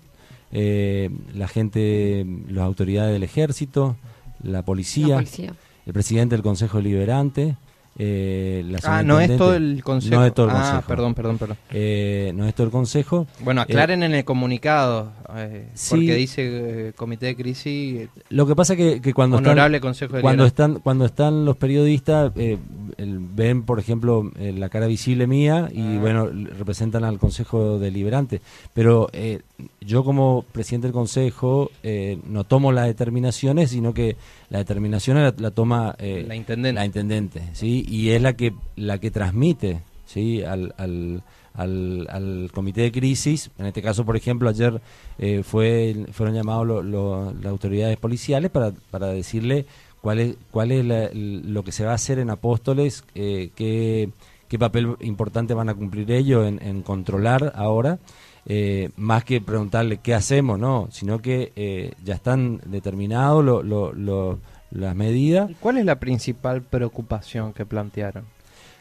la 0.51 1.49
gente, 1.49 2.27
las 2.49 2.65
autoridades 2.65 3.13
del 3.13 3.23
ejército, 3.23 3.97
la 4.43 4.63
policía, 4.63 5.09
La 5.09 5.15
policía. 5.17 5.55
el 5.87 5.93
presidente 5.93 6.35
del 6.35 6.43
Consejo 6.43 6.79
Deliberante. 6.79 7.57
Eh, 7.97 8.65
la 8.69 8.79
Ah, 8.85 9.03
no 9.03 9.21
es 9.21 9.37
todo 9.37 9.55
el 9.55 9.83
Consejo. 9.85 10.17
No 10.17 10.27
es 10.27 10.35
todo 10.35 10.47
el 10.47 10.53
ah, 10.53 10.61
Consejo. 10.61 10.83
perdón, 10.89 11.15
perdón, 11.15 11.39
perdón. 11.39 11.57
Eh, 11.71 12.33
no 12.35 12.47
es 12.47 12.55
todo 12.55 12.67
el 12.67 12.73
Consejo. 12.73 13.27
Bueno, 13.41 13.61
aclaren 13.61 14.03
en 14.03 14.15
el 14.15 14.25
comunicado, 14.25 15.13
eh, 15.37 15.69
Sí. 15.75 15.91
porque 15.91 16.15
dice 16.15 16.89
eh, 16.89 16.93
Comité 16.95 17.27
de 17.27 17.37
Crisis, 17.37 18.09
Lo 18.31 18.47
que 18.47 18.55
pasa 18.57 18.77
que, 18.77 19.01
que 19.01 19.13
cuando 19.15 19.37
Honorable 19.39 19.77
están, 19.79 19.89
Consejo 19.89 20.17
de 20.17 20.23
cuando 20.23 20.45
están 20.47 20.81
cuando 20.81 21.05
están 21.07 21.45
los 21.45 21.57
periodistas 21.57 22.33
eh, 22.37 22.59
el- 22.97 23.19
ven 23.19 23.63
por 23.65 23.79
ejemplo 23.81 24.31
eh, 24.39 24.53
la 24.57 24.69
cara 24.69 24.87
visible 24.87 25.27
mía 25.27 25.69
y 25.73 25.81
Ah. 25.83 25.99
bueno 26.01 26.27
representan 26.59 27.05
al 27.05 27.19
Consejo 27.19 27.79
Deliberante 27.79 28.41
pero 28.73 29.09
eh, 29.13 29.41
yo 29.81 30.05
como 30.05 30.45
presidente 30.53 30.87
del 30.89 30.93
Consejo 30.95 31.71
eh, 31.83 32.19
no 32.29 32.45
tomo 32.45 32.73
las 32.73 32.87
determinaciones 32.87 33.71
sino 33.71 33.93
que 33.95 34.17
la 34.51 34.59
determinación 34.59 35.17
la, 35.17 35.35
la 35.37 35.51
toma 35.51 35.95
eh, 35.99 36.25
La 36.27 36.37
intendente. 36.37 36.73
la 36.79 36.85
intendente 36.87 37.43
sí 37.53 37.85
y 37.89 38.11
es 38.11 38.23
la 38.23 38.35
que 38.35 38.53
la 38.77 38.99
que 38.99 39.11
transmite 39.11 39.81
sí 40.07 40.43
al, 40.43 40.75
al 40.79 41.23
al, 41.55 42.07
al 42.11 42.51
comité 42.53 42.83
de 42.83 42.93
crisis, 42.93 43.51
en 43.59 43.67
este 43.67 43.81
caso, 43.81 44.05
por 44.05 44.17
ejemplo, 44.17 44.49
ayer 44.49 44.81
eh, 45.19 45.43
fue, 45.45 46.07
fueron 46.13 46.35
llamados 46.35 46.67
lo- 46.85 47.33
las 47.33 47.47
autoridades 47.47 47.97
policiales 47.97 48.51
para, 48.51 48.73
para 48.91 49.07
decirle 49.09 49.65
cuál 50.01 50.19
es, 50.19 50.37
cuál 50.51 50.73
es 50.73 50.85
la- 50.85 51.11
lo 51.13 51.63
que 51.63 51.73
se 51.73 51.85
va 51.85 51.93
a 51.93 51.95
hacer 51.95 52.19
en 52.19 52.31
Apóstoles, 52.31 53.05
eh, 53.15 53.51
qué, 53.55 54.11
qué 54.49 54.59
papel 54.59 54.97
importante 55.01 55.55
van 55.55 55.69
a 55.69 55.75
cumplir 55.75 56.11
ellos 56.11 56.47
en, 56.47 56.83
controlar 56.83 57.53
ahora, 57.55 57.99
eh, 58.47 58.91
más 58.97 59.25
que 59.25 59.41
preguntarle 59.41 59.99
qué 59.99 60.13
hacemos, 60.13 60.59
no, 60.59 60.89
sino 60.91 61.21
que 61.21 61.53
eh, 61.57 61.93
ya 62.05 62.15
están 62.15 62.61
determinados 62.67 63.45
lo- 63.45 64.39
las 64.71 64.97
medidas. 64.97 65.51
¿Y 65.51 65.55
¿Cuál 65.55 65.79
es 65.79 65.85
la 65.85 66.01
principal 66.01 66.63
preocupación 66.63 67.53
que 67.53 67.65
plantearon? 67.65 68.25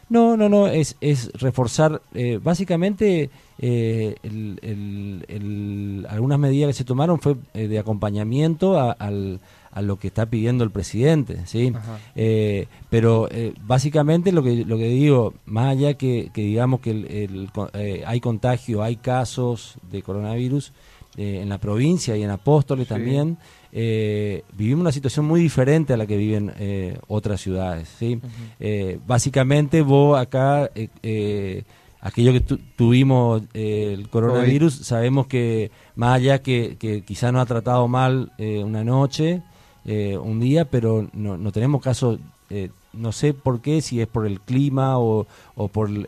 No, 0.08 0.36
no, 0.36 0.48
no, 0.48 0.66
es, 0.66 0.96
es 1.00 1.30
reforzar 1.34 2.02
eh, 2.14 2.38
básicamente 2.42 3.30
eh, 3.58 4.16
el- 4.22 4.58
el- 4.62 5.24
el- 5.28 6.06
algunas 6.08 6.38
medidas 6.38 6.68
que 6.68 6.72
se 6.74 6.84
tomaron 6.84 7.20
fue 7.20 7.36
eh, 7.54 7.68
de 7.68 7.78
acompañamiento 7.78 8.78
a, 8.78 8.92
al- 8.92 9.40
a 9.70 9.82
lo 9.82 9.98
que 9.98 10.06
está 10.06 10.26
pidiendo 10.26 10.62
el 10.62 10.70
presidente, 10.70 11.46
¿sí? 11.46 11.72
Eh, 12.14 12.66
pero 12.90 13.28
eh, 13.30 13.54
básicamente 13.66 14.30
lo 14.30 14.42
que, 14.44 14.64
lo 14.64 14.76
que 14.78 14.86
digo, 14.88 15.34
más 15.46 15.72
allá 15.72 15.94
que, 15.94 16.30
que 16.32 16.42
digamos 16.42 16.78
que 16.80 16.90
el- 16.92 17.06
el 17.06 17.50
co- 17.52 17.70
eh, 17.74 18.04
hay 18.06 18.20
contagio, 18.20 18.82
hay 18.84 18.96
casos 18.96 19.74
de 19.90 20.02
coronavirus 20.02 20.72
eh, 21.16 21.40
en 21.42 21.48
la 21.48 21.58
provincia 21.58 22.16
y 22.16 22.22
en 22.22 22.30
Apóstoles 22.30 22.86
Sí. 22.88 22.94
también, 22.94 23.38
eh, 23.72 24.42
vivimos 24.56 24.82
una 24.82 24.92
situación 24.92 25.26
muy 25.26 25.40
diferente 25.40 25.92
a 25.92 25.96
la 25.96 26.06
que 26.06 26.16
viven 26.16 26.52
eh, 26.58 26.98
otras 27.08 27.40
ciudades. 27.40 27.88
¿sí? 27.98 28.20
Eh, 28.60 28.98
básicamente 29.06 29.82
vos 29.82 30.18
acá, 30.18 30.70
aquello 32.00 32.32
que 32.32 32.40
tu- 32.40 32.58
tuvimos 32.76 33.42
eh, 33.54 33.94
el 33.94 34.08
coronavirus, 34.08 34.74
sabemos 34.74 35.26
que 35.26 35.70
más 35.96 36.16
allá 36.16 36.42
que, 36.42 36.76
que 36.78 37.02
quizá 37.02 37.32
no 37.32 37.40
ha 37.40 37.46
tratado 37.46 37.88
mal 37.88 38.32
una 38.38 38.84
noche, 38.84 39.42
un 39.86 40.40
día, 40.40 40.64
pero 40.70 41.08
no, 41.12 41.36
no 41.36 41.52
tenemos 41.52 41.82
casos, 41.82 42.18
eh, 42.50 42.70
no 42.92 43.12
sé 43.12 43.34
por 43.34 43.60
qué, 43.60 43.80
si 43.82 44.00
es 44.00 44.06
por 44.06 44.26
el 44.26 44.40
clima 44.40 44.98
o, 44.98 45.26
o 45.56 45.68
por 45.68 45.88
el, 45.90 46.06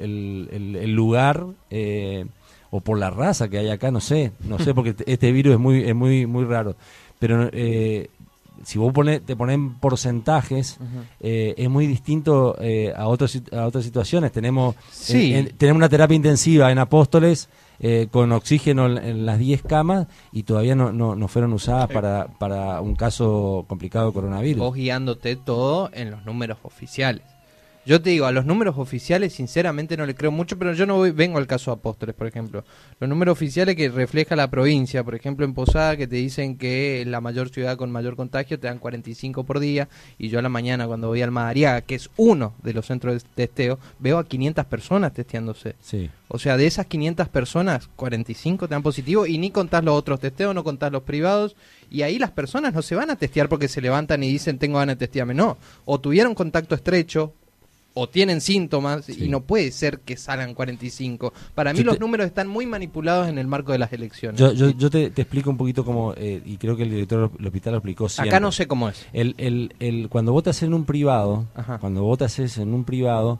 el- 0.53 0.77
el 0.77 0.93
lugar. 0.93 1.47
eh, 1.71 2.27
o 2.77 2.81
por 2.81 2.99
la 2.99 3.11
raza 3.11 3.49
que 3.49 3.59
hay 3.59 3.69
acá, 3.71 3.91
no 3.91 4.01
sé, 4.01 4.33
no 4.49 4.59
sé, 4.59 4.75
porque 4.75 4.95
este- 5.07 5.33
virus 5.33 5.55
es 5.55 5.59
muy, 5.61 5.83
es 5.83 5.95
muy, 5.95 6.27
muy 6.27 6.45
raro. 6.45 6.77
Pero 7.19 7.49
eh, 7.53 8.09
si 8.65 8.79
vos 8.79 8.93
pone, 8.93 9.21
te 9.21 9.37
pones 9.37 9.55
en 9.55 9.75
porcentajes, 9.75 10.79
eh, 11.21 11.55
es 11.57 11.69
muy 11.71 11.87
distinto 11.87 12.57
eh, 12.61 12.93
a, 12.97 13.07
otras 13.09 13.35
sit- 13.35 13.53
a 13.55 13.67
otras 13.67 13.85
situaciones. 13.85 14.33
Tenemos, 14.33 14.75
Sí. 14.91 15.33
en- 15.35 15.47
en- 15.49 15.57
tenemos 15.57 15.79
una 15.79 15.89
terapia 15.89 16.15
intensiva 16.17 16.71
en 16.73 16.79
Apóstoles 16.79 17.49
eh, 17.79 18.09
con 18.11 18.33
oxígeno 18.33 18.87
en, 18.87 18.97
en 18.99 19.27
las 19.27 19.39
10 19.39 19.63
camas 19.63 20.07
y 20.33 20.45
todavía 20.45 20.75
no, 20.75 20.93
no, 20.93 21.15
no 21.15 21.29
fueron 21.29 21.53
usadas 21.53 21.89
para, 21.91 22.27
para 22.39 22.81
un 22.81 22.95
caso 22.97 23.67
complicado 23.69 24.07
de 24.09 24.13
coronavirus. 24.15 24.59
Vos 24.61 24.75
guiándote 24.75 25.37
todo 25.37 25.91
en 25.93 26.11
los 26.11 26.25
números 26.25 26.57
oficiales. 26.63 27.23
Yo 27.87 28.03
te 28.03 28.11
digo, 28.11 28.27
a 28.27 28.33
los 28.33 28.45
números 28.45 28.75
oficiales 28.79 29.33
sinceramente 29.33 29.97
no 29.97 30.07
le 30.07 30.17
creo 30.17 30.33
mucho, 30.33 30.59
pero 30.59 30.73
yo 30.73 30.87
no 30.87 30.97
voy- 30.97 31.13
vengo 31.13 31.39
al 31.39 31.47
caso 31.47 31.71
de 31.71 31.77
Apóstoles, 31.77 32.17
por 32.17 32.27
ejemplo. 32.27 32.65
Los 32.99 33.09
números 33.09 33.33
oficiales 33.35 33.77
que 33.77 33.89
refleja 33.89 34.35
la 34.35 34.51
provincia, 34.51 35.05
por 35.05 35.15
ejemplo 35.15 35.45
en 35.47 35.55
Posada, 35.55 35.97
que 35.97 36.09
te 36.09 36.17
dicen 36.17 36.59
que 36.59 37.05
la 37.07 37.21
mayor 37.21 37.49
ciudad 37.51 37.77
con 37.77 37.93
mayor 37.93 38.17
contagio, 38.17 38.59
te 38.59 38.67
dan 38.67 38.81
45 38.81 39.45
por 39.45 39.61
día, 39.61 39.89
y 40.19 40.31
yo 40.31 40.41
a 40.41 40.43
la 40.43 40.49
mañana 40.49 40.89
cuando 40.89 41.07
voy 41.07 41.23
al 41.23 41.31
Madariaga, 41.31 41.83
que 41.83 41.95
es 41.95 42.11
uno 42.17 42.55
de 42.65 42.73
los 42.75 42.87
centros 42.87 43.23
de 43.23 43.29
testeo, 43.37 43.79
veo 44.01 44.19
a 44.19 44.27
500 44.27 44.65
personas 44.65 45.15
testeándose. 45.15 45.77
Sí. 45.81 46.11
O 46.27 46.41
sea, 46.41 46.57
de 46.57 46.67
esas 46.67 46.87
500 46.87 47.29
personas, 47.29 47.89
45 47.95 48.67
te 48.67 48.75
dan 48.75 48.83
positivo 48.83 49.27
y 49.29 49.39
ni 49.39 49.53
contás 49.53 49.85
los 49.85 49.95
otros 49.97 50.19
testeos, 50.19 50.53
no 50.57 50.65
contás 50.65 50.91
los 50.91 51.05
privados. 51.05 51.55
Y 51.89 52.03
ahí 52.03 52.19
las 52.19 52.33
personas 52.33 52.75
no 52.75 52.83
se 52.83 52.97
van 52.97 53.11
a 53.11 53.17
testear 53.17 53.49
porque 53.49 53.69
se 53.69 53.81
levantan 53.81 54.25
y 54.25 54.29
dicen 54.33 54.59
tengo 54.59 54.79
ganas 54.79 54.97
de 54.99 55.07
testearme. 55.07 55.35
No, 55.35 55.57
o 55.85 56.01
tuvieron 56.01 56.35
contacto 56.35 56.75
estrecho 56.75 57.33
o 57.99 58.09
tienen 58.11 58.43
síntomas 58.43 59.07
Sí. 59.07 59.25
y 59.25 59.29
no 59.29 59.41
puede 59.41 59.71
ser 59.73 60.01
que 60.01 60.17
salgan 60.19 60.53
45. 60.55 61.33
Para 61.55 61.73
mí 61.73 61.79
Yo 61.79 61.85
los 61.87 61.95
te- 61.95 62.01
números 62.01 62.27
están 62.27 62.47
muy 62.47 62.67
manipulados 62.67 63.27
en 63.29 63.39
el 63.39 63.47
marco 63.47 63.73
de 63.73 63.79
las 63.79 63.91
elecciones. 63.93 64.39
Yo, 64.39 64.53
yo, 64.53 64.69
yo 64.71 64.91
te, 64.91 65.11
te 65.11 65.23
explico 65.23 65.49
un 65.49 65.57
poquito 65.57 65.85
cómo, 65.85 66.13
eh, 66.17 66.43
y 66.45 66.59
creo 66.59 66.77
que 66.77 66.83
el 66.83 66.91
director 66.91 67.33
del 67.33 67.47
hospital 67.47 67.73
lo 67.73 67.79
explicó 67.79 68.09
siempre. 68.09 68.29
Acá 68.31 68.39
no 68.41 68.53
sé 68.53 68.67
cómo 68.67 68.89
es. 68.91 69.07
El, 69.15 69.35
el, 69.39 69.75
el, 69.81 70.09
cuando 70.11 70.33
votas 70.33 70.63
en 70.63 70.75
un 70.75 70.85
privado, 70.85 71.47
Ajá. 71.55 71.79
cuando 71.79 72.03
votas 72.03 72.39
en 72.59 72.75
un 72.75 72.85
privado, 72.85 73.39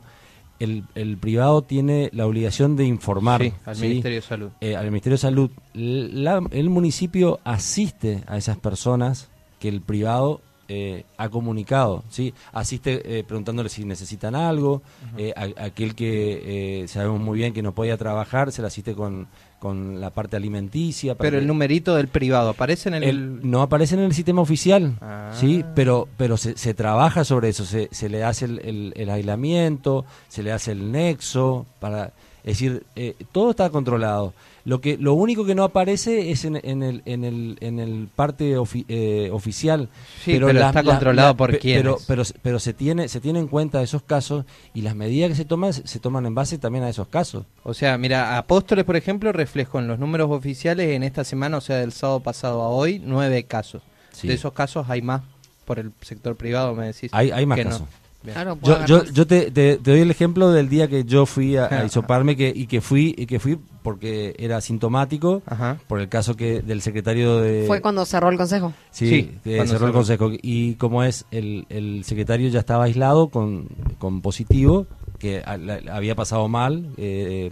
el, 0.59 0.85
el 0.95 1.17
privado 1.17 1.61
tiene 1.61 2.09
la 2.13 2.25
obligación 2.25 2.75
de 2.75 2.85
informar 2.85 3.43
Sí, 3.43 3.53
al 3.63 3.75
¿sí? 3.75 3.81
Ministerio 3.83 4.15
de 4.15 4.21
Salud. 4.23 4.49
Eh, 4.59 4.75
al 4.75 4.85
Ministerio 4.87 5.13
de 5.13 5.21
Salud. 5.21 5.51
La- 5.75 6.41
el 6.49 6.69
municipio 6.71 7.39
asiste 7.43 8.23
a 8.25 8.37
esas 8.37 8.57
personas 8.57 9.29
que 9.59 9.69
el 9.69 9.81
privado 9.81 10.41
eh, 10.69 11.05
ha 11.17 11.29
comunicado, 11.29 12.03
¿sí? 12.09 12.33
Asiste 12.53 13.19
eh, 13.19 13.23
preguntándole 13.23 13.69
si 13.69 13.85
necesitan 13.85 14.35
algo, 14.35 14.81
eh, 15.17 15.33
a- 15.35 15.63
aquel 15.65 15.95
que 15.95 16.81
eh, 16.83 16.87
sabemos 16.87 17.19
muy 17.19 17.37
bien 17.37 17.53
que 17.53 17.61
no 17.61 17.73
podía 17.73 17.97
trabajar, 17.97 18.51
se 18.51 18.61
le 18.61 18.67
asiste 18.67 18.93
con, 18.93 19.27
con 19.59 19.99
la 20.01 20.09
parte 20.09 20.35
alimenticia. 20.35 21.15
para 21.15 21.29
Pero 21.29 21.39
el 21.39 21.47
numerito 21.47 21.95
del 21.95 22.07
privado 22.09 22.49
aparece 22.49 22.89
en 22.89 22.95
el... 22.95 23.03
el- 23.03 23.49
no 23.49 23.61
aparece 23.61 23.95
en 23.95 24.01
el 24.01 24.13
sistema 24.13 24.41
oficial, 24.41 24.95
Ah. 25.01 25.31
sí, 25.33 25.63
pero 25.75 26.07
pero 26.17 26.37
se, 26.37 26.57
se 26.57 26.73
trabaja 26.73 27.23
sobre 27.23 27.49
eso, 27.49 27.65
se, 27.65 27.87
se 27.91 28.09
le 28.09 28.23
hace 28.23 28.45
el, 28.45 28.59
el- 28.59 28.93
el 28.95 29.09
aislamiento, 29.09 30.05
se 30.27 30.43
le 30.43 30.51
hace 30.51 30.71
el 30.73 30.91
nexo 30.91 31.65
para, 31.79 32.07
es 32.43 32.59
decir, 32.59 32.83
eh, 32.95 33.15
todo 33.31 33.51
está 33.51 33.69
controlado. 33.69 34.33
Lo 34.67 34.81
que 34.81 34.97
lo 34.97 35.13
único 35.13 35.45
que 35.45 35.55
no 35.55 35.63
aparece 35.63 36.29
es 36.29 36.43
en, 36.43 36.59
en 36.61 36.83
el 36.83 37.01
en 37.05 37.23
el 37.23 37.57
en 37.61 37.79
el 37.79 38.09
parte 38.13 38.57
ofi- 38.57 38.83
eh, 38.89 39.29
oficial. 39.31 39.87
Sí, 40.25 40.33
pero 40.33 40.49
está 40.49 40.83
controlado 40.83 41.37
por 41.37 41.57
quiénes. 41.57 41.83
Pero 41.83 41.97
pero 42.05 42.23
pero 42.41 42.59
se 42.59 42.73
tiene 42.73 43.07
se 43.07 43.21
tiene 43.21 43.39
en 43.39 43.47
cuenta 43.47 43.81
esos 43.81 44.03
casos 44.03 44.43
y 44.73 44.81
las 44.81 44.93
medidas 44.93 45.29
que 45.29 45.35
se 45.37 45.45
toman 45.45 45.71
se, 45.71 45.99
toman 46.01 46.25
en 46.25 46.35
base 46.35 46.57
también 46.57 46.83
a 46.83 46.89
esos 46.89 47.07
casos. 47.07 47.45
O 47.63 47.73
sea, 47.73 47.97
mira, 47.97 48.37
Apóstoles, 48.37 48.83
por 48.83 48.97
ejemplo, 48.97 49.31
reflejó 49.31 49.79
en 49.79 49.87
los 49.87 49.99
números 49.99 50.29
oficiales 50.29 50.89
en 50.89 51.03
esta 51.03 51.23
semana, 51.23 51.55
o 51.55 51.61
sea, 51.61 51.77
del 51.77 51.93
sábado 51.93 52.19
pasado 52.19 52.61
a 52.61 52.67
hoy, 52.67 53.01
nueve 53.01 53.45
casos. 53.45 53.81
Sí. 54.11 54.27
De 54.27 54.33
esos 54.33 54.51
casos 54.51 54.89
hay 54.89 55.01
más 55.01 55.21
por 55.63 55.79
el 55.79 55.93
sector 56.01 56.35
privado, 56.35 56.75
me 56.75 56.87
decís. 56.87 57.09
Hay 57.13 57.31
hay 57.31 57.45
más 57.45 57.57
que 57.57 57.63
no. 57.63 57.87
Claro, 58.33 58.57
Yo, 58.63 59.25
te, 59.27 59.51
te- 59.51 59.77
te 59.77 59.91
doy 59.91 59.99
el 60.01 60.11
ejemplo 60.11 60.51
del 60.51 60.69
día 60.69 60.87
que 60.87 61.03
yo 61.03 61.25
fui 61.25 61.57
a, 61.57 61.69
que, 62.37 62.53
y 62.55 62.67
que 62.67 62.81
fui 62.81 63.15
y 63.17 63.25
que 63.25 63.39
fui 63.39 63.57
porque 63.83 64.35
era 64.37 64.59
sintomático 64.61 65.41
Ajá. 65.45 65.77
por 65.87 65.99
el 66.01 66.09
caso 66.09 66.35
que 66.35 66.61
del 66.61 66.81
secretario 66.81 67.37
de 67.39 67.65
Fue 67.67 67.81
cuando 67.81 68.05
cerró 68.05 68.29
el 68.29 68.37
consejo. 68.37 68.73
sí, 68.91 69.07
Sí, 69.07 69.31
cuando 69.55 69.73
cerró 69.73 69.87
el 69.87 69.93
consejo. 69.93 70.29
Y 70.41 70.73
como 70.75 71.03
es 71.03 71.25
el, 71.31 71.65
el 71.69 72.03
secretario 72.03 72.49
ya 72.49 72.59
estaba 72.59 72.83
aislado 72.85 73.29
con, 73.29 73.67
con 73.97 74.21
positivo 74.21 74.87
que 75.19 75.39
a- 75.39 75.57
la- 75.57 75.79
había 75.91 76.15
pasado 76.15 76.47
mal 76.49 76.89
eh, 76.97 77.51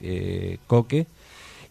eh, 0.00 0.58
Coque. 0.66 1.06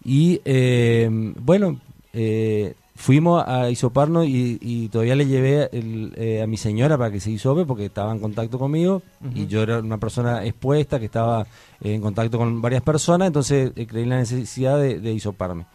Y 0.06 0.42
eh, 0.46 1.10
bueno 1.40 1.80
eh, 2.14 2.76
fuimos 2.96 3.44
a 3.48 3.70
hisoparnos 3.70 4.26
y, 4.28 4.58
y 4.62 4.90
todavía 4.90 5.16
le 5.16 5.26
llevé 5.26 5.70
el, 5.72 6.14
eh, 6.16 6.42
a 6.42 6.48
mi 6.48 6.58
señora 6.58 6.98
para 6.98 7.12
que 7.12 7.20
se 7.20 7.32
hisope 7.32 7.66
porque 7.66 7.86
estaba 7.86 8.12
en 8.12 8.20
contacto 8.20 8.60
conmigo 8.60 9.02
y 9.34 9.48
yo 9.48 9.64
era 9.64 9.80
una 9.80 9.98
persona 9.98 10.46
expuesta 10.46 11.00
que 11.00 11.06
estaba 11.06 11.42
eh, 11.82 11.96
en 11.96 12.02
contacto 12.02 12.38
con 12.38 12.62
varias 12.62 12.84
personas, 12.84 13.28
entonces 13.28 13.72
eh, 13.76 13.88
creí 13.88 14.06
la 14.06 14.18
necesidad 14.18 14.78
de, 14.78 15.00
de 15.00 15.14
hisoparme. 15.14 15.66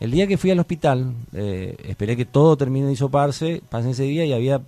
El 0.00 0.10
día 0.10 0.26
que 0.26 0.36
fui 0.36 0.50
al 0.50 0.58
hospital, 0.58 1.14
eh, 1.32 1.76
esperé 1.84 2.16
que 2.16 2.24
todo 2.24 2.56
termine 2.56 2.86
de 2.86 2.94
hisoparse, 2.94 3.62
pasé 3.68 3.90
ese 3.90 4.04
día 4.04 4.24
y 4.24 4.32
había 4.32 4.62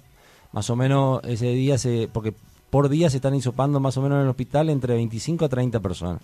más 0.53 0.71
o 0.71 0.77
menos 0.77 1.21
ese 1.25 1.47
día, 1.47 1.79
se 1.79 2.09
porque 2.13 2.35
por 2.71 2.89
día 2.89 3.09
se 3.11 3.17
están 3.17 3.35
hisopando 3.35 3.81
más 3.81 3.97
o 3.97 4.03
menos 4.03 4.17
en 4.17 4.23
el 4.25 4.29
hospital 4.29 4.69
entre 4.69 4.95
25 4.95 5.45
a 5.45 5.49
30 5.49 5.81
personas 5.81 6.21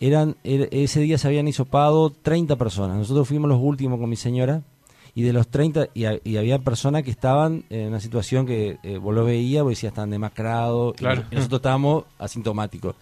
eran 0.00 0.36
er- 0.44 0.68
ese 0.72 1.00
día 1.00 1.18
se 1.18 1.28
habían 1.28 1.48
hisopado 1.48 2.10
30 2.10 2.56
personas. 2.56 2.96
Nosotros 2.96 3.26
fuimos 3.28 3.48
los 3.48 3.60
últimos 3.60 3.98
con 3.98 4.08
mi 4.10 4.16
señora 4.16 4.62
y 5.14 5.22
de 5.22 5.32
los 5.32 5.48
30 5.48 5.88
y, 5.94 6.04
y 6.24 6.36
había 6.36 6.58
personas 6.58 7.02
que 7.02 7.10
estaban 7.10 7.64
en 7.70 7.88
una 7.88 8.00
situación 8.00 8.44
que 8.46 8.78
eh, 8.82 8.98
vos 8.98 9.14
lo 9.14 9.24
veías, 9.24 9.62
vos 9.62 9.70
decías 9.70 9.92
están 9.92 10.10
demacrados 10.10 10.94
Claro. 10.96 11.22
y 11.30 11.36
nosotros 11.36 11.60
estábamos 11.60 12.04
asintomáticos. 12.18 12.94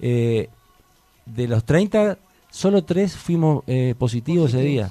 Eh, 0.00 0.48
de 1.24 1.48
los 1.48 1.64
30, 1.64 2.18
solo 2.50 2.84
tres 2.84 3.16
fuimos 3.16 3.64
eh, 3.66 3.94
positivos 3.98 4.52
ese 4.52 4.62
día. 4.62 4.90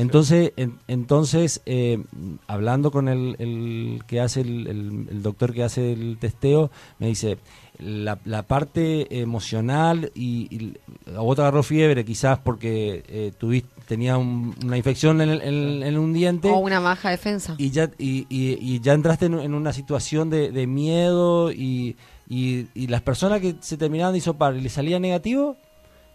Entonces, 0.00 0.52
en- 0.56 0.78
entonces 0.86 1.60
eh, 1.66 2.02
hablando 2.46 2.90
con 2.92 3.08
el, 3.08 3.34
el 3.40 4.02
que 4.06 4.20
hace 4.20 4.42
el, 4.42 4.66
el- 4.68 5.06
el 5.10 5.22
doctor 5.22 5.52
que 5.52 5.64
hace 5.64 5.92
el 5.92 6.18
testeo, 6.18 6.70
me 7.00 7.08
dice 7.08 7.38
la, 7.80 8.18
la 8.24 8.44
parte 8.44 9.20
emocional 9.20 10.10
y, 10.14 10.46
y 10.54 10.74
a 11.16 11.20
vos 11.20 11.34
te 11.36 11.42
agarró 11.42 11.62
fiebre 11.64 12.04
quizás 12.04 12.38
porque 12.38 13.02
eh, 13.08 13.32
tuviste 13.36 13.68
tenía 13.88 14.18
un- 14.18 14.54
una 14.64 14.76
infección 14.76 15.20
en, 15.20 15.30
el- 15.30 15.42
en- 15.42 15.82
en 15.82 15.98
un 15.98 16.12
diente 16.12 16.48
O 16.50 16.58
una 16.58 16.78
baja 16.78 17.10
defensa. 17.10 17.54
y 17.58 17.70
ya 17.70 17.90
y, 17.98 18.26
y- 18.28 18.58
y 18.60 18.80
ya 18.80 18.92
entraste 18.94 19.26
en, 19.26 19.34
en 19.40 19.52
una 19.54 19.72
situación 19.72 20.30
de, 20.30 20.52
de 20.52 20.66
miedo 20.68 21.50
y, 21.50 21.96
y- 22.28 22.66
y 22.74 22.86
las 22.86 23.02
personas 23.02 23.40
que 23.40 23.56
se 23.60 23.76
terminaban 23.76 24.12
de 24.12 24.18
hisopar 24.18 24.54
y 24.54 24.60
le 24.60 24.68
salía 24.68 25.00
negativo 25.00 25.56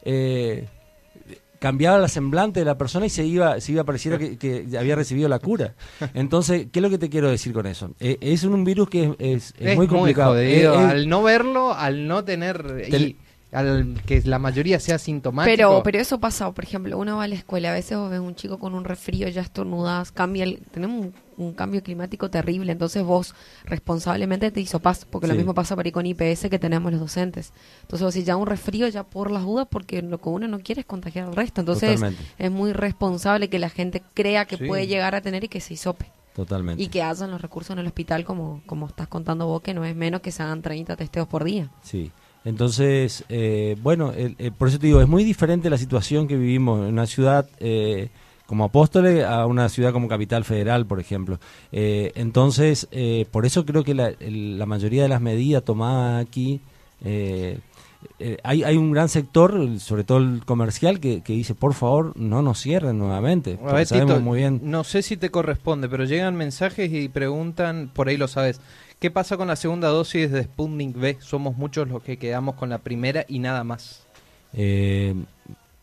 eh, 0.03 0.67
cambiaba 1.63 1.97
la 1.97 2.09
semblante 2.09 2.59
de 2.59 2.65
la 2.65 2.77
persona 2.77 3.05
y 3.05 3.09
se 3.09 3.23
iba 3.25 3.61
se 3.61 3.71
iba 3.71 3.85
pareciera 3.85 4.17
que, 4.17 4.37
que 4.37 4.67
había 4.77 4.97
recibido 4.97 5.29
la 5.29 5.39
cura 5.39 5.75
entonces 6.13 6.67
qué 6.71 6.79
es 6.79 6.83
lo 6.83 6.89
que 6.89 6.97
te 6.97 7.09
quiero 7.09 7.29
decir 7.29 7.53
con 7.53 7.65
eso 7.67 7.91
Eh, 8.01 8.17
es 8.19 8.43
un 8.43 8.65
virus 8.65 8.89
que 8.89 9.03
es, 9.05 9.09
es- 9.19 9.53
es 9.57 9.67
Es 9.71 9.75
muy 9.77 9.87
complicado 9.87 10.33
jodido. 10.33 10.73
Eh, 10.73 10.77
al 10.77 11.07
no 11.07 11.23
verlo, 11.23 11.73
al 11.73 12.05
no 12.07 12.25
tener. 12.25 12.61
Te- 12.89 12.97
y 12.99 13.17
al 13.53 14.01
que 14.05 14.21
la 14.23 14.39
mayoría 14.39 14.79
sea 14.79 14.97
sintomático. 14.97 15.55
Pero, 15.55 15.81
pero 15.83 15.99
eso 15.99 16.19
pasa, 16.19 16.51
por 16.51 16.63
ejemplo, 16.63 16.97
uno 16.97 17.17
va 17.17 17.23
a 17.23 17.27
la 17.27 17.35
escuela, 17.35 17.69
a 17.69 17.73
veces 17.73 17.97
vos 17.97 18.09
ves 18.09 18.19
un 18.19 18.35
chico 18.35 18.57
con 18.59 18.73
un 18.73 18.83
resfrío, 18.83 19.27
ya 19.29 19.41
estornudas, 19.41 20.11
cambia 20.11 20.43
el, 20.43 20.59
tenemos 20.71 21.05
un, 21.05 21.13
un 21.37 21.53
cambio 21.53 21.81
climático 21.83 22.29
terrible, 22.29 22.71
entonces 22.71 23.03
vos 23.03 23.33
responsablemente 23.65 24.51
te 24.51 24.61
hisopás, 24.61 25.05
porque 25.05 25.27
lo 25.27 25.35
mismo 25.35 25.53
pasa 25.53 25.75
por 25.75 25.85
ahí 25.85 25.91
con 25.91 26.05
IPS 26.05 26.47
que 26.49 26.59
tenemos 26.59 26.91
los 26.91 27.01
docentes. 27.01 27.53
Entonces 27.81 28.03
vos 28.05 28.13
si 28.13 28.23
ya 28.23 28.35
un 28.35 28.47
resfrío, 28.47 28.87
ya 28.87 29.03
por 29.03 29.31
las 29.31 29.43
dudas, 29.43 29.67
porque 29.69 30.01
lo 30.01 30.19
que 30.19 30.29
uno 30.29 30.47
no 30.47 30.59
quiere 30.59 30.81
es 30.81 30.87
contagiar 30.87 31.27
al 31.27 31.35
resto. 31.35 31.61
Entonces 31.61 31.95
Totalmente. 31.95 32.23
es 32.37 32.51
muy 32.51 32.73
responsable 32.73 33.49
que 33.49 33.59
la 33.59 33.69
gente 33.69 34.01
crea 34.13 34.45
que 34.45 34.57
Sí. 34.57 34.65
puede 34.67 34.87
llegar 34.87 35.15
a 35.15 35.21
tener 35.21 35.43
y 35.43 35.47
que 35.47 35.59
se 35.61 35.73
hisope. 35.73 36.11
totalmente 36.35 36.81
Y 36.81 36.87
que 36.87 37.03
hayan 37.03 37.29
los 37.29 37.41
recursos 37.41 37.71
en 37.73 37.79
el 37.79 37.85
hospital, 37.87 38.25
como, 38.25 38.63
como 38.65 38.87
estás 38.87 39.07
contando 39.07 39.45
vos, 39.45 39.61
que 39.61 39.73
no 39.75 39.85
es 39.85 39.95
menos 39.95 40.21
que 40.21 40.31
se 40.31 40.41
hagan 40.41 40.61
30 40.63 40.95
testeos 40.95 41.27
por 41.27 41.43
día. 41.43 41.69
Sí. 41.83 42.11
Entonces, 42.45 43.23
eh, 43.29 43.77
bueno, 43.81 44.11
el- 44.13 44.35
el- 44.37 44.51
por 44.51 44.67
eso 44.67 44.79
te 44.79 44.87
digo, 44.87 45.01
es 45.01 45.07
muy 45.07 45.23
diferente 45.23 45.69
la 45.69 45.77
situación 45.77 46.27
que 46.27 46.35
vivimos 46.37 46.79
en 46.81 46.93
una 46.93 47.05
ciudad 47.07 47.47
eh, 47.59 48.09
como 48.45 48.65
Apóstoles 48.65 49.23
a 49.25 49.45
una 49.45 49.69
ciudad 49.69 49.93
como 49.93 50.07
Capital 50.09 50.43
Federal, 50.43 50.85
por 50.85 50.99
ejemplo. 50.99 51.39
Eh, 51.71 52.11
entonces, 52.15 52.87
eh, 52.91 53.25
por 53.31 53.45
eso 53.45 53.65
creo 53.65 53.83
que 53.83 53.93
la, 53.93 54.09
el- 54.19 54.59
la 54.59 54.65
mayoría 54.65 55.03
de 55.03 55.09
las 55.09 55.21
medidas 55.21 55.63
tomadas 55.63 56.25
aquí, 56.25 56.59
eh, 58.19 58.37
hay, 58.43 58.63
hay 58.63 58.77
un 58.77 58.91
gran 58.91 59.09
sector, 59.09 59.79
sobre 59.79 60.03
todo 60.03 60.19
el 60.19 60.43
comercial, 60.45 60.99
que, 60.99 61.21
que 61.21 61.33
dice, 61.33 61.55
por 61.55 61.73
favor, 61.73 62.13
no 62.17 62.41
nos 62.41 62.61
cierren 62.61 62.97
nuevamente. 62.97 63.53
A 63.53 63.57
porque 63.57 63.75
ver, 63.75 63.85
sabemos 63.87 64.13
Tito, 64.13 64.21
muy 64.21 64.39
bien. 64.39 64.61
no 64.63 64.83
sé 64.83 65.01
si 65.01 65.17
te 65.17 65.29
corresponde, 65.29 65.89
pero 65.89 66.05
llegan 66.05 66.35
mensajes 66.35 66.91
y 66.91 67.09
preguntan, 67.09 67.89
por 67.93 68.07
ahí 68.07 68.17
lo 68.17 68.27
sabes, 68.27 68.61
¿qué 68.99 69.11
pasa 69.11 69.37
con 69.37 69.47
la 69.47 69.55
segunda 69.55 69.89
dosis 69.89 70.31
de 70.31 70.43
Sputnik 70.43 70.95
V? 70.95 71.17
Somos 71.19 71.57
muchos 71.57 71.87
los 71.87 72.03
que 72.03 72.17
quedamos 72.17 72.55
con 72.55 72.69
la 72.69 72.77
primera 72.79 73.25
y 73.27 73.39
nada 73.39 73.63
más. 73.63 74.05
Eh, 74.53 75.15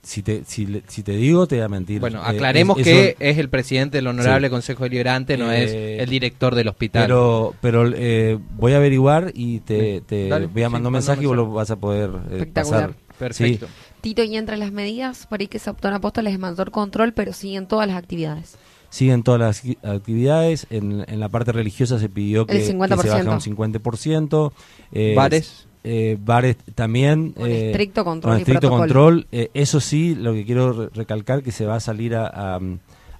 si, 0.02 0.22
te, 0.22 0.44
si, 0.46 0.66
le- 0.66 0.82
si 0.88 1.02
te 1.02 1.12
digo, 1.12 1.46
te 1.46 1.56
voy 1.56 1.64
a 1.64 1.68
mentir. 1.68 2.00
Bueno, 2.00 2.20
Eh, 2.20 2.22
aclaremos 2.26 2.78
es- 2.78 2.84
que 2.84 3.04
eso- 3.10 3.16
es 3.20 3.38
el 3.38 3.48
presidente 3.50 3.98
del 3.98 4.06
Honorable 4.06 4.46
Sí. 4.48 4.50
Consejo 4.50 4.84
Deliberante, 4.84 5.36
no 5.36 5.52
Eh, 5.52 5.96
es 5.96 6.02
el 6.02 6.08
director 6.10 6.54
del 6.54 6.68
hospital. 6.68 7.02
Pero, 7.04 7.54
pero 7.60 7.84
eh, 7.94 8.38
voy 8.56 8.72
a 8.72 8.76
averiguar 8.78 9.32
y 9.34 9.60
te, 9.60 9.98
Sí. 9.98 10.04
te 10.06 10.28
Dale, 10.28 10.46
voy 10.46 10.62
a 10.62 10.66
sí, 10.68 10.72
mandar 10.72 10.88
un 10.88 10.92
mensaje 10.94 11.22
y 11.22 11.26
vos 11.26 11.36
lo 11.36 11.50
vas 11.52 11.70
a 11.70 11.76
poder 11.76 12.10
eh, 12.30 12.36
Espectacular. 12.38 12.80
pasar. 12.94 12.94
Perfecto. 13.18 13.66
Sí. 13.66 13.72
Tito, 14.00 14.22
y 14.24 14.36
entre 14.38 14.56
las 14.56 14.72
medidas, 14.72 15.26
por 15.26 15.40
ahí 15.40 15.46
que 15.46 15.58
se 15.58 15.68
optó 15.68 15.88
en 15.88 15.94
Apóstoles 15.94 16.32
es 16.32 16.38
mayor 16.38 16.70
control, 16.70 17.12
pero 17.12 17.34
siguen 17.34 17.66
todas 17.66 17.86
las 17.86 17.96
actividades. 17.98 18.56
Siguen 18.88 19.22
todas 19.22 19.38
las 19.40 19.62
acti- 19.64 19.76
actividades. 19.84 20.66
En, 20.70 21.04
en 21.06 21.20
la 21.20 21.28
parte 21.28 21.52
religiosa 21.52 21.98
se 21.98 22.08
pidió 22.08 22.46
que, 22.46 22.60
se 22.62 22.72
50%. 22.72 22.88
baja 23.26 23.30
un 23.30 23.40
50%. 23.42 24.52
eh, 24.92 25.12
Bares. 25.14 25.68
Eh, 25.84 26.16
bares 26.22 26.56
también. 26.74 27.32
Con 27.32 27.46
eh, 27.48 27.70
estricto 27.70 28.04
control 28.04 28.32
con 28.32 28.38
estricto 28.40 28.70
control. 28.70 29.26
Eh, 29.32 29.50
eso 29.54 29.80
sí, 29.80 30.14
lo 30.14 30.32
que 30.32 30.44
quiero 30.44 30.72
re- 30.72 30.88
recalcar 30.94 31.42
que 31.42 31.52
se 31.52 31.66
va 31.66 31.76
a 31.76 31.80
salir 31.80 32.14
a, 32.14 32.26
a, 32.26 32.60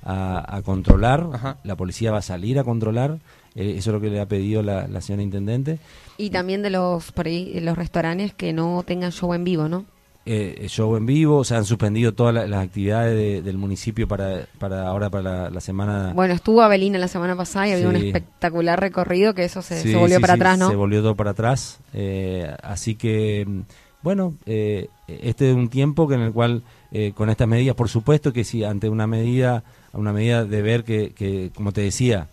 a- 0.03 0.57
a 0.57 0.62
controlar. 0.62 1.27
Ajá. 1.33 1.57
La 1.64 1.77
policía 1.77 2.12
va 2.12 2.18
a 2.18 2.23
salir 2.23 2.59
a 2.59 2.64
controlar. 2.64 3.18
eh, 3.55 3.75
eso 3.79 3.90
es 3.90 3.94
lo 3.94 4.01
que 4.01 4.11
le 4.11 4.20
ha 4.20 4.27
pedido 4.27 4.62
la, 4.62 4.87
la 4.88 5.01
señora 5.01 5.23
intendente. 5.23 5.79
Y 6.18 6.31
también 6.31 6.62
de 6.62 6.70
los 6.70 7.12
por 7.12 7.27
ahí, 7.27 7.53
de 7.55 7.61
los 7.62 7.77
restaurantes 7.79 8.35
que 8.35 8.53
no 8.53 8.83
tengan 8.87 9.11
show 9.12 9.33
en 9.35 9.44
vivo, 9.44 9.68
¿no? 9.68 9.85
Eh, 10.26 10.66
show 10.68 10.96
en 10.96 11.06
vivo, 11.06 11.44
se 11.44 11.54
han 11.56 11.64
suspendido 11.64 12.12
todas 12.12 12.35
la- 12.35 12.46
las 12.46 12.64
actividades 12.64 13.16
de- 13.16 13.42
del 13.42 13.56
municipio 13.59 14.06
para, 14.06 14.46
para 14.59 14.87
ahora 14.87 15.09
para 15.11 15.22
la, 15.44 15.50
la 15.50 15.61
semana. 15.61 16.12
Bueno, 16.14 16.35
estuvo 16.35 16.61
Abelina 16.62 16.98
la 16.98 17.09
semana 17.09 17.35
pasada 17.37 17.68
y 17.68 17.72
había 17.72 17.88
un 17.88 17.96
espectacular 17.96 18.78
recorrido 18.78 19.35
que 19.35 19.44
eso 19.44 19.62
se, 19.62 19.80
Sí, 19.80 19.92
se 19.92 19.96
volvió 19.96 20.16
sí, 20.16 20.20
para 20.20 20.35
atrás, 20.35 20.59
¿no? 20.59 20.68
Se 20.68 20.76
volvió 20.76 21.00
todo 21.02 21.14
para 21.16 21.30
atrás. 21.30 21.80
eh, 21.94 22.54
así 22.62 22.94
que, 22.96 23.44
mm, 23.48 23.61
bueno, 24.02 24.35
eh, 24.46 24.88
este 25.09 25.50
es 25.50 25.56
un 25.56 25.68
tiempo 25.68 26.06
que 26.06 26.14
en 26.14 26.20
el 26.22 26.33
cual, 26.33 26.62
eh, 26.92 27.12
con 27.14 27.28
estas 27.30 27.48
medidas, 27.48 27.74
por 27.74 27.88
supuesto 27.88 28.33
que 28.33 28.44
si 28.44 28.62
ante 28.64 28.88
una 28.88 29.06
medida, 29.06 29.62
una 29.92 30.12
medida 30.12 30.44
de 30.44 30.62
ver 30.62 30.85
que, 30.85 31.11
que 31.14 31.50
como 31.54 31.72
te 31.72 31.80
decía, 31.80 32.28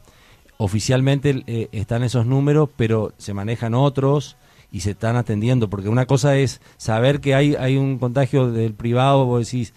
oficialmente 0.58 1.43
eh, 1.47 1.69
están 1.71 2.04
esos 2.04 2.26
números, 2.26 2.69
pero 2.76 3.13
se 3.17 3.34
manejan 3.34 3.73
otros 3.73 4.36
y 4.78 4.82
se 4.82 4.92
están 4.92 5.16
atendiendo, 5.16 5.70
porque 5.70 5.90
una 5.90 6.06
cosa 6.06 6.38
es 6.38 6.62
saber 6.78 7.20
que 7.20 7.34
hay, 7.34 7.56
hay 7.56 7.78
un 7.78 7.98
contagio 7.98 8.52
del 8.52 8.74
privado, 8.76 9.26
vos 9.26 9.46
decís, 9.46 9.74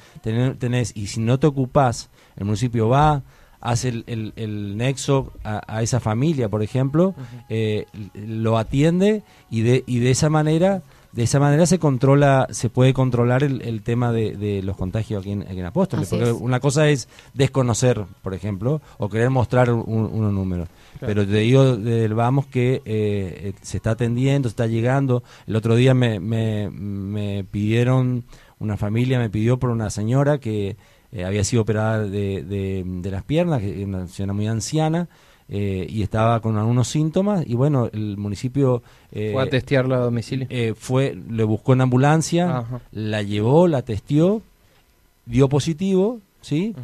tenés, 0.59 0.93
y 0.95 1.07
si 1.07 1.21
no 1.21 1.39
te 1.39 1.47
ocupás, 1.47 2.11
el 2.37 2.45
municipio 2.45 2.89
va, 2.89 3.23
hace 3.63 3.89
el, 3.89 4.05
el- 4.07 4.33
el 4.37 4.77
nexo 4.77 5.33
a, 5.45 5.63
a 5.67 5.83
esa 5.83 6.01
familia, 6.01 6.49
por 6.51 6.63
ejemplo, 6.63 7.15
eh, 7.49 7.87
lo 8.15 8.59
atiende 8.59 9.23
y 9.51 9.63
de, 9.63 9.85
y 9.87 10.01
de 10.01 10.11
esa 10.11 10.29
manera 10.29 10.83
de 11.13 11.23
esa 11.25 11.41
manera 11.41 11.67
se 11.67 11.79
controla 11.79 12.47
se 12.51 12.71
puede 12.71 12.93
controlar 12.93 13.43
el, 13.43 13.63
el 13.63 13.83
tema 13.83 14.13
de, 14.13 14.37
de 14.37 14.63
los 14.63 14.77
contagios 14.77 15.21
aquí 15.23 15.33
en, 15.33 15.43
aquí 15.43 15.59
en 15.59 15.65
Apóstoles 15.67 16.07
Así 16.07 16.17
porque 16.17 16.31
es. 16.31 16.37
una 16.41 16.61
cosa 16.61 16.89
es 16.89 17.09
desconocer 17.35 18.05
por 18.23 18.35
ejemplo 18.35 18.81
o 18.99 19.09
querer 19.09 19.31
mostrar 19.31 19.73
un, 19.73 19.85
un 19.87 20.35
número 20.35 20.69
pero 21.01 21.27
te 21.27 21.39
digo 21.39 21.77
del 21.77 22.15
vamos 22.15 22.47
que 22.47 22.75
eh, 22.75 22.83
eh, 22.85 23.53
se 23.63 23.79
está 23.79 23.93
atendiendo 23.93 24.49
se 24.49 24.53
está 24.53 24.67
llegando. 24.67 25.23
El 25.47 25.57
otro 25.57 25.75
día 25.75 25.95
me, 25.95 26.21
me, 26.21 26.69
me 26.71 27.45
pidieron 27.45 28.25
una 28.59 28.77
familia 28.77 29.19
me 29.19 29.31
pidió 29.31 29.59
por 29.59 29.71
una 29.71 29.89
señora 29.91 30.39
que 30.39 30.77
eh, 31.13 31.25
había 31.25 31.43
sido 31.43 31.63
operada 31.63 32.01
de, 32.05 32.43
de, 32.45 32.85
de 32.87 33.11
las 33.11 33.23
piernas 33.25 33.61
que 33.61 33.81
es 33.81 33.87
una 33.87 34.07
señora 34.09 34.33
muy 34.35 34.47
anciana 34.47 35.09
eh, 35.51 35.85
y 35.89 36.03
estaba 36.03 36.41
con 36.41 36.57
algunos 36.57 36.87
síntomas 36.89 37.45
y 37.47 37.55
bueno 37.57 37.89
el 37.93 38.17
municipio 38.17 38.83
eh, 39.11 39.31
Fue 39.33 39.43
a 39.43 39.51
testearlo 39.51 39.97
a 39.97 39.99
domicilio. 39.99 40.47
eh, 40.49 40.75
fue 40.77 41.19
le 41.29 41.43
buscó 41.45 41.73
en 41.73 41.81
ambulancia 41.81 42.59
Ajá. 42.59 42.81
la 42.93 43.23
llevó 43.23 43.67
la 43.69 43.83
testió 43.83 44.43
dio 45.27 45.49
positivo 45.49 46.21
sí 46.41 46.75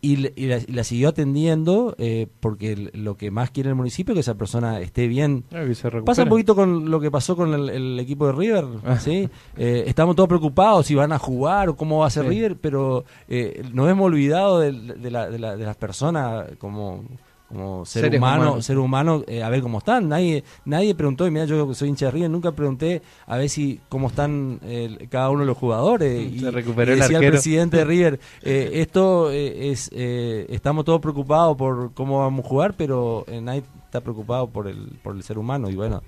y, 0.00 0.16
la, 0.16 0.28
y 0.36 0.72
la 0.72 0.84
siguió 0.84 1.08
atendiendo 1.08 1.94
eh, 1.96 2.26
porque 2.40 2.72
el- 2.72 2.90
lo 2.92 3.16
que 3.16 3.30
más 3.30 3.50
quiere 3.50 3.70
el 3.70 3.74
municipio 3.74 4.12
es 4.12 4.16
que 4.16 4.20
esa 4.20 4.34
persona 4.34 4.80
esté 4.80 5.06
bien 5.08 5.44
Claro, 5.48 5.66
que 5.66 5.74
se 5.74 5.84
recupere. 5.88 6.04
Pasa 6.04 6.22
un 6.24 6.28
poquito 6.28 6.54
con 6.54 6.90
lo 6.90 7.00
que 7.00 7.10
pasó 7.10 7.34
con 7.36 7.54
el, 7.54 7.70
el 7.70 7.98
equipo 8.00 8.26
de 8.26 8.32
River, 8.34 8.64
Ah. 8.84 8.98
¿sí? 8.98 9.30
Eh, 9.56 9.84
estamos 9.86 10.14
todos 10.14 10.28
preocupados 10.28 10.84
si 10.86 10.94
van 10.94 11.12
a 11.12 11.18
jugar 11.18 11.70
o 11.70 11.76
cómo 11.76 12.00
va 12.00 12.08
a 12.08 12.10
ser 12.10 12.24
Sí. 12.24 12.28
River, 12.28 12.56
pero 12.60 13.04
eh, 13.28 13.62
nos 13.72 13.88
hemos 13.90 14.04
olvidado 14.04 14.60
de, 14.60 14.72
de 14.72 15.10
la- 15.10 15.30
de 15.30 15.38
la- 15.38 15.56
de 15.56 15.64
las 15.64 15.76
personas 15.76 16.48
como, 16.58 17.02
como 17.48 17.84
ser 17.84 18.02
Seres 18.04 18.18
humano, 18.18 18.42
humanos. 18.42 18.64
ser 18.66 18.78
humano, 18.78 19.22
eh, 19.26 19.42
a 19.42 19.48
ver 19.48 19.62
cómo 19.62 19.78
están. 19.78 20.08
Nadie 20.08 20.44
nadie 20.64 20.94
preguntó, 20.94 21.26
y 21.26 21.30
mira, 21.30 21.44
yo 21.44 21.72
soy 21.74 21.88
hincha 21.90 22.06
de 22.06 22.12
River, 22.12 22.30
nunca 22.30 22.52
pregunté 22.52 23.02
a 23.26 23.36
ver 23.36 23.48
si 23.48 23.80
cómo 23.88 24.08
están 24.08 24.60
eh, 24.62 25.06
cada 25.10 25.30
uno 25.30 25.40
de 25.40 25.46
los 25.46 25.56
jugadores. 25.58 26.32
Se 26.40 26.46
y, 26.46 26.50
recuperó 26.50 26.92
y 26.92 26.94
el 26.94 27.00
decía 27.00 27.18
arquero. 27.18 27.32
presidente 27.32 27.76
de 27.78 27.84
River, 27.84 28.20
eh, 28.42 28.70
esto 28.74 29.30
eh, 29.30 29.70
es, 29.70 29.90
eh, 29.92 30.46
estamos 30.48 30.84
todos 30.84 31.00
preocupados 31.00 31.56
por 31.56 31.92
cómo 31.94 32.20
vamos 32.20 32.44
a 32.44 32.48
jugar, 32.48 32.74
pero 32.76 33.24
eh, 33.28 33.40
nadie 33.40 33.62
está 33.84 34.00
preocupado 34.00 34.48
por 34.48 34.66
el, 34.66 34.98
por 35.02 35.14
el 35.14 35.22
ser 35.22 35.38
humano 35.38 35.70
y 35.70 35.76
bueno, 35.76 36.02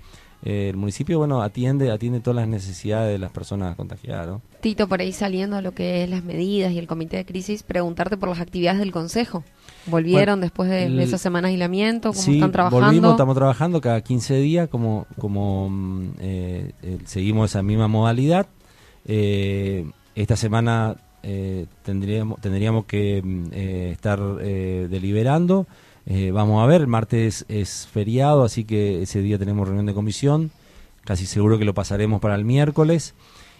eh, 0.49 0.69
el 0.69 0.77
municipio 0.77 1.17
bueno 1.17 1.41
atiende 1.41 1.91
atiende 1.91 2.19
todas 2.21 2.37
las 2.37 2.47
necesidades 2.47 3.11
de 3.11 3.19
las 3.19 3.31
personas 3.31 3.75
contagiadas, 3.75 4.27
¿no? 4.27 4.41
Tito, 4.61 4.87
por 4.87 5.01
ahí 5.01 5.11
saliendo 5.11 5.55
a 5.57 5.61
lo 5.61 5.73
que 5.73 6.03
es 6.03 6.09
las 6.09 6.23
medidas 6.23 6.71
y 6.71 6.79
el 6.79 6.87
comité 6.87 7.17
de 7.17 7.25
crisis, 7.25 7.63
preguntarte 7.63 8.15
por 8.17 8.29
las 8.29 8.39
actividades 8.39 8.79
del 8.79 8.91
Consejo. 8.91 9.43
¿Volvieron 9.87 10.39
Bueno, 10.39 10.41
después 10.41 10.69
de, 10.69 10.85
el- 10.85 10.97
de 10.97 11.03
esa 11.03 11.17
semana 11.17 11.47
de 11.47 11.53
aislamiento? 11.53 12.09
¿Cómo 12.11 12.21
Sí, 12.21 12.33
están 12.35 12.51
trabajando? 12.51 12.85
volvimos, 12.85 13.11
estamos 13.11 13.35
trabajando 13.35 13.81
cada 13.81 14.01
15 14.01 14.35
días 14.37 14.67
como, 14.69 15.05
como 15.19 15.69
mm, 15.69 16.09
eh, 16.19 16.71
eh, 16.83 16.97
seguimos 17.05 17.51
esa 17.51 17.61
misma 17.63 17.87
modalidad. 17.87 18.47
Eh, 19.05 19.89
esta 20.15 20.35
semana 20.35 20.95
eh, 21.23 21.65
tendríamos, 21.83 22.39
tendríamos 22.41 22.85
que 22.85 23.21
mm, 23.23 23.43
eh, 23.51 23.89
estar 23.91 24.19
eh, 24.41 24.87
deliberando. 24.89 25.67
Eh, 26.09 26.31
vamos 26.31 26.63
a 26.63 26.65
ver, 26.65 26.87
martes 26.87 27.45
es 27.49 27.85
feriado, 27.91 28.43
así 28.43 28.63
que 28.63 29.01
ese 29.01 29.21
día 29.21 29.37
tenemos 29.37 29.67
reunión 29.67 29.85
de 29.85 29.93
comisión. 29.93 30.51
Casi 31.03 31.25
seguro 31.25 31.59
que 31.59 31.65
lo 31.65 31.73
pasaremos 31.73 32.21
para 32.21 32.35
el 32.35 32.45
miércoles. 32.45 33.13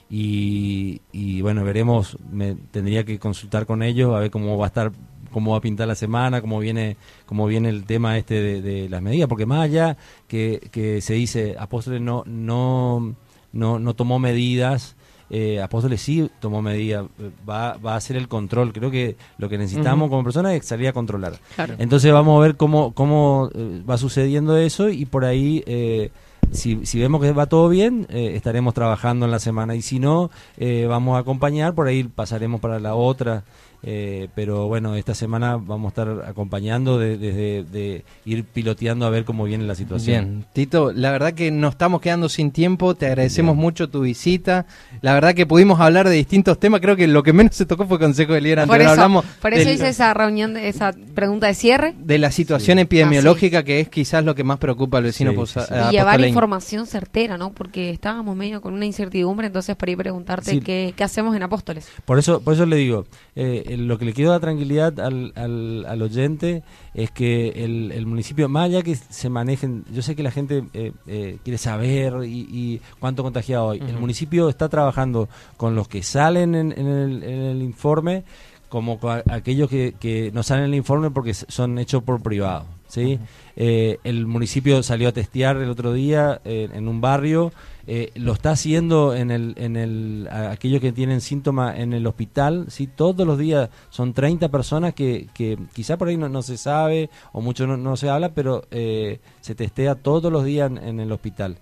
Y, 0.09 1.01
y 1.11 1.41
bueno, 1.41 1.65
veremos, 1.65 2.17
me 2.31 2.55
tendría 2.55 3.03
que 3.03 3.19
consultar 3.19 3.65
con 3.65 3.83
ellos 3.83 4.15
a 4.15 4.19
ver 4.19 4.31
cómo 4.31 4.57
va 4.57 4.65
a 4.65 4.67
estar, 4.67 4.93
cómo 5.31 5.51
va 5.51 5.57
a 5.57 5.61
pintar 5.61 5.87
la 5.89 5.95
semana, 5.95 6.39
cómo 6.39 6.59
viene, 6.59 6.95
cómo 7.25 7.45
viene 7.47 7.67
el 7.67 7.83
tema 7.83 8.17
este 8.17 8.35
de, 8.41 8.61
de 8.61 8.89
las 8.89 9.01
medidas, 9.01 9.27
porque 9.27 9.45
más 9.45 9.63
allá 9.63 9.97
que, 10.29 10.69
que 10.71 11.01
se 11.01 11.13
dice 11.15 11.55
Apóstoles 11.59 11.99
no, 11.99 12.23
no, 12.25 13.15
no, 13.51 13.79
no 13.79 13.93
tomó 13.95 14.19
medidas, 14.19 14.95
eh, 15.29 15.61
Apóstoles 15.61 16.01
sí 16.01 16.29
tomó 16.39 16.61
medidas, 16.61 17.05
eh, 17.19 17.29
va, 17.47 17.77
va 17.77 17.93
a 17.93 17.97
hacer 17.97 18.15
el 18.15 18.27
control, 18.27 18.73
creo 18.73 18.91
que 18.91 19.17
lo 19.37 19.49
que 19.49 19.57
necesitamos 19.57 20.09
como 20.09 20.23
personas 20.23 20.53
es 20.53 20.65
salir 20.65 20.87
a 20.87 20.93
controlar. 20.93 21.33
Claro. 21.55 21.75
Entonces 21.77 22.11
vamos 22.11 22.37
a 22.37 22.41
ver 22.41 22.55
cómo, 22.55 22.93
cómo 22.93 23.49
eh, 23.53 23.81
va 23.89 23.97
sucediendo 23.97 24.57
eso 24.57 24.89
y 24.89 25.05
por 25.05 25.25
ahí, 25.25 25.63
eh, 25.65 26.11
si, 26.51 26.85
si 26.85 26.99
vemos 26.99 27.21
que 27.21 27.31
va 27.33 27.47
todo 27.47 27.69
bien, 27.69 28.07
eh, 28.09 28.31
estaremos 28.35 28.73
trabajando 28.73 29.25
en 29.25 29.31
la 29.31 29.39
semana 29.39 29.75
y 29.75 29.81
si 29.81 29.99
no, 29.99 30.29
eh, 30.57 30.85
vamos 30.87 31.17
a 31.17 31.19
acompañar, 31.19 31.73
por 31.73 31.87
ahí 31.87 32.03
pasaremos 32.03 32.61
para 32.61 32.79
la 32.79 32.95
otra. 32.95 33.43
Eh, 33.83 34.27
pero 34.35 34.67
bueno, 34.67 34.95
esta 34.95 35.13
semana 35.13 35.57
vamos 35.57 35.85
a 35.85 35.89
estar 35.89 36.25
acompañando 36.27 36.97
de- 36.99 37.17
desde 37.17 37.63
de, 37.63 38.03
ir 38.25 38.43
piloteando 38.43 39.05
a 39.05 39.09
ver 39.09 39.23
cómo 39.23 39.43
viene 39.45 39.65
la 39.65 39.75
situación. 39.75 40.25
Bien, 40.25 40.45
Tito, 40.53 40.91
la 40.93 41.11
verdad 41.11 41.33
que 41.33 41.51
nos 41.51 41.71
estamos 41.73 42.01
quedando 42.01 42.27
sin 42.29 42.51
tiempo, 42.51 42.95
te 42.95 43.05
agradecemos 43.05 43.55
Bien. 43.55 43.61
mucho 43.61 43.89
tu 43.89 44.01
visita, 44.01 44.65
la 45.01 45.13
verdad 45.13 45.33
que 45.35 45.45
pudimos 45.45 45.79
hablar 45.79 46.09
de 46.09 46.15
distintos 46.15 46.59
temas, 46.59 46.81
creo 46.81 46.95
que 46.95 47.07
lo 47.07 47.23
que 47.23 47.33
menos 47.33 47.55
se 47.55 47.65
tocó 47.65 47.85
fue 47.85 47.99
Consejo 47.99 48.33
de 48.33 48.41
Líder 48.41 48.57
Por 48.59 48.63
anterior, 48.75 48.85
eso, 48.85 48.91
hablamos 48.93 49.25
por 49.41 49.53
eso 49.53 49.65
del- 49.65 49.75
hice 49.75 49.89
esa 49.89 50.13
reunión, 50.13 50.53
de, 50.55 50.67
esa 50.69 50.93
pregunta 51.13 51.47
de 51.47 51.53
cierre. 51.53 51.93
de 51.97 52.17
la 52.17 52.31
situación 52.31 52.77
Sí. 52.77 52.81
epidemiológica 52.81 53.63
que 53.63 53.79
es 53.79 53.89
quizás 53.89 54.23
lo 54.25 54.33
que 54.35 54.43
más 54.43 54.57
preocupa 54.57 54.97
al 54.97 55.03
vecino 55.03 55.31
Sí, 55.31 55.37
posa- 55.37 55.89
y 55.89 55.95
llevar 55.95 56.19
información 56.21 56.85
certera, 56.87 57.37
¿no? 57.37 57.51
Porque 57.53 57.91
estábamos 57.91 58.35
medio 58.35 58.59
con 58.61 58.73
una 58.73 58.85
incertidumbre, 58.85 59.47
entonces 59.47 59.75
para 59.75 59.91
ir 59.91 59.97
preguntarte 59.97 60.51
Sí. 60.51 60.59
qué, 60.61 60.93
qué 60.95 61.03
hacemos 61.03 61.35
en 61.35 61.43
Apóstoles. 61.43 61.87
Por 62.05 62.19
eso, 62.19 62.41
por 62.41 62.53
eso 62.53 62.65
le 62.65 62.75
digo, 62.77 63.05
eh, 63.35 63.63
lo 63.75 63.97
que 63.97 64.05
le 64.05 64.13
quiero 64.13 64.31
dar 64.31 64.41
tranquilidad 64.41 64.99
al, 64.99 65.33
al, 65.35 65.85
al 65.85 66.01
oyente 66.01 66.63
es 66.93 67.11
que 67.11 67.49
el, 67.49 67.91
el 67.91 68.05
municipio, 68.05 68.47
más 68.47 68.65
allá 68.65 68.81
que 68.83 68.95
se 68.95 69.29
manejen, 69.29 69.83
yo 69.91 70.01
sé 70.01 70.15
que 70.15 70.23
la 70.23 70.31
gente 70.31 70.63
eh, 70.73 70.93
eh, 71.07 71.37
quiere 71.43 71.57
saber 71.57 72.23
y, 72.23 72.47
y 72.49 72.81
cuánto 72.99 73.23
contagiado 73.23 73.71
hay. 73.71 73.79
El 73.79 73.97
municipio 73.97 74.49
está 74.49 74.69
trabajando 74.69 75.27
con 75.57 75.75
los 75.75 75.87
que 75.87 76.03
salen 76.03 76.55
en, 76.55 76.71
en 76.71 76.87
el, 76.87 77.23
en 77.23 77.39
el 77.41 77.61
informe, 77.61 78.23
como 78.69 78.99
con 78.99 79.21
aquellos 79.29 79.69
que, 79.69 79.95
que 79.99 80.31
no 80.33 80.43
salen 80.43 80.65
en 80.65 80.69
el 80.71 80.77
informe 80.77 81.11
porque 81.11 81.33
son 81.33 81.77
hechos 81.79 82.03
por 82.03 82.21
privado. 82.21 82.76
¿Sí? 82.87 83.19
Eh, 83.55 83.99
el 84.03 84.25
municipio 84.25 84.81
salió 84.83 85.09
a 85.09 85.11
testear 85.11 85.57
el 85.57 85.69
otro 85.69 85.93
día 85.93 86.41
eh, 86.45 86.69
en 86.73 86.87
un 86.87 87.01
barrio, 87.01 87.51
eh, 87.89 88.11
lo 88.15 88.33
está 88.33 88.51
haciendo 88.51 89.15
en 89.15 89.31
el, 89.31 89.53
en 89.55 89.77
el, 89.77 90.27
aquellos 90.29 90.81
que 90.81 90.91
tienen 90.91 91.21
síntomas 91.21 91.79
en 91.79 91.93
el 91.93 92.05
hospital, 92.05 92.65
¿sí? 92.67 92.85
todos 92.85 93.25
los 93.25 93.37
días 93.37 93.69
son 93.89 94.13
30 94.13 94.49
personas 94.49 94.93
que, 94.93 95.29
que 95.33 95.57
quizá 95.73 95.97
por 95.97 96.09
ahí 96.09 96.17
no, 96.17 96.27
no 96.27 96.41
se 96.41 96.57
sabe 96.57 97.09
o 97.31 97.39
mucho 97.39 97.65
no, 97.65 97.77
no 97.77 97.95
se 97.95 98.09
habla, 98.09 98.33
pero 98.33 98.65
eh, 98.71 99.21
se 99.39 99.55
testea 99.55 99.95
todos 99.95 100.29
los 100.29 100.43
días 100.43 100.69
en, 100.69 100.79
en 100.79 100.99
el 100.99 101.13
hospital. 101.13 101.59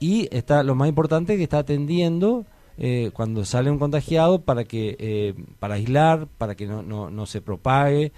Y 0.00 0.28
está 0.36 0.64
lo 0.64 0.74
más 0.74 0.88
importante 0.88 1.36
que 1.36 1.44
está 1.44 1.58
atendiendo 1.58 2.44
eh, 2.76 3.10
cuando 3.12 3.44
sale 3.44 3.70
un 3.70 3.78
contagiado 3.78 4.40
para 4.40 4.64
que 4.64 5.34
para 5.60 5.74
aislar, 5.74 6.26
para 6.38 6.56
que 6.56 6.66
no, 6.66 6.82
no, 6.82 7.08
no 7.08 7.26
se 7.26 7.40
propague 7.40 8.10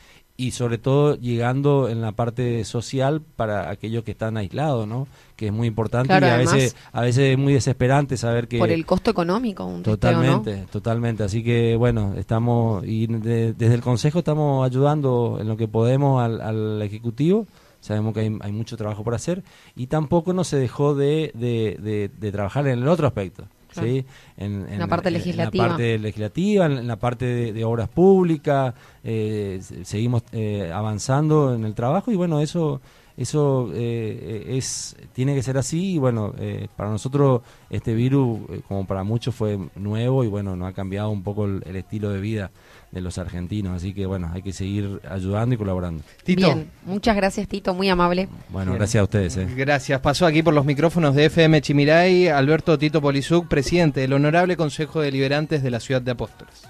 y 0.46 0.52
sobre 0.52 0.78
todo 0.78 1.16
llegando 1.16 1.88
en 1.88 2.00
la 2.00 2.12
parte 2.12 2.64
social 2.64 3.20
para 3.36 3.68
aquellos 3.70 4.04
que 4.04 4.12
están 4.12 4.36
aislados, 4.36 4.86
¿no? 4.88 5.06
Que 5.36 5.46
es 5.48 5.52
muy 5.52 5.68
importante 5.68 6.08
Claro, 6.08 6.26
y 6.26 6.30
a 6.30 6.34
además- 6.36 6.54
veces 6.54 6.76
a 6.92 7.00
veces 7.02 7.32
es 7.32 7.38
muy 7.38 7.52
desesperante 7.52 8.16
saber 8.16 8.48
que 8.48 8.58
Por 8.58 8.70
el 8.70 8.86
costo 8.86 9.10
económico, 9.10 9.64
un 9.64 9.82
testeo, 9.82 10.12
¿no? 10.12 10.20
Totalmente, 10.22 10.66
totalmente. 10.70 11.22
Así 11.24 11.42
que 11.44 11.76
bueno, 11.76 12.14
estamos 12.16 12.84
y 12.86 13.06
de- 13.06 13.52
desde 13.52 13.74
el 13.74 13.80
Consejo 13.82 14.20
estamos 14.20 14.64
ayudando 14.64 15.38
en 15.40 15.48
lo 15.48 15.56
que 15.56 15.68
podemos 15.68 16.22
al, 16.22 16.40
al 16.40 16.82
Ejecutivo. 16.82 17.46
Sabemos 17.80 18.12
que 18.14 18.20
hay, 18.20 18.36
hay 18.40 18.52
mucho 18.52 18.76
trabajo 18.76 19.02
por 19.04 19.14
hacer 19.14 19.42
y 19.74 19.86
tampoco 19.86 20.32
no 20.32 20.44
se 20.44 20.56
dejó 20.58 20.94
de, 20.94 21.32
de- 21.34 21.78
de- 21.80 22.10
de 22.18 22.32
trabajar 22.32 22.66
en 22.66 22.78
el 22.78 22.88
otro 22.88 23.06
aspecto. 23.06 23.44
Claro. 23.72 23.88
¿sí? 23.88 24.04
En, 24.36 24.78
la 24.78 24.86
parte 24.86 25.10
legislativa. 25.10 25.64
En 25.64 25.68
la 25.70 25.74
parte 25.76 25.98
legislativa, 25.98 26.66
en, 26.66 26.86
la 26.86 26.96
parte 26.96 27.24
de, 27.24 27.52
de 27.52 27.64
obras 27.64 27.88
públicas, 27.88 28.74
eh, 29.04 29.58
se- 29.62 29.84
seguimos 29.84 30.22
eh, 30.32 30.70
avanzando 30.74 31.54
en 31.54 31.64
el 31.64 31.74
trabajo 31.74 32.10
y 32.12 32.16
bueno, 32.16 32.40
eso 32.40 32.80
eso 33.22 33.70
eh, 33.74 34.46
es 34.48 34.96
tiene 35.12 35.34
que 35.34 35.42
ser 35.42 35.58
así 35.58 35.94
y 35.94 35.98
bueno, 35.98 36.34
eh, 36.38 36.68
para 36.76 36.90
nosotros 36.90 37.42
este 37.68 37.94
virus, 37.94 38.40
eh, 38.50 38.60
como 38.66 38.86
para 38.86 39.04
muchos, 39.04 39.34
fue 39.34 39.58
nuevo 39.76 40.24
y 40.24 40.28
bueno, 40.28 40.56
nos 40.56 40.68
ha 40.68 40.72
cambiado 40.72 41.10
un 41.10 41.22
poco 41.22 41.44
el, 41.44 41.62
el 41.66 41.76
estilo 41.76 42.10
de 42.10 42.20
vida 42.20 42.50
de 42.90 43.00
los 43.00 43.18
argentinos, 43.18 43.76
así 43.76 43.94
que 43.94 44.04
bueno, 44.06 44.30
hay 44.32 44.42
que 44.42 44.52
seguir 44.52 45.00
ayudando 45.08 45.54
y 45.54 45.58
colaborando. 45.58 46.02
Tito, 46.24 46.46
Bien, 46.46 46.70
muchas 46.84 47.14
gracias 47.14 47.46
Tito, 47.46 47.72
muy 47.74 47.88
amable. 47.88 48.28
Bueno, 48.48 48.72
Bien. 48.72 48.78
gracias 48.78 49.00
a 49.00 49.04
ustedes. 49.04 49.36
eh. 49.36 49.46
Gracias. 49.56 50.00
Pasó 50.00 50.26
aquí 50.26 50.42
por 50.42 50.54
los 50.54 50.64
micrófonos 50.64 51.14
de 51.14 51.26
FM 51.26 51.60
Chimiray 51.60 52.28
Alberto 52.28 52.78
Tito 52.78 53.00
Polizuc, 53.00 53.46
presidente 53.46 54.00
del 54.00 54.12
Honorable 54.12 54.56
Consejo 54.56 55.00
de 55.00 55.12
Liberantes 55.12 55.62
de 55.62 55.70
la 55.70 55.78
Ciudad 55.80 56.02
de 56.02 56.10
Apóstoles. 56.10 56.69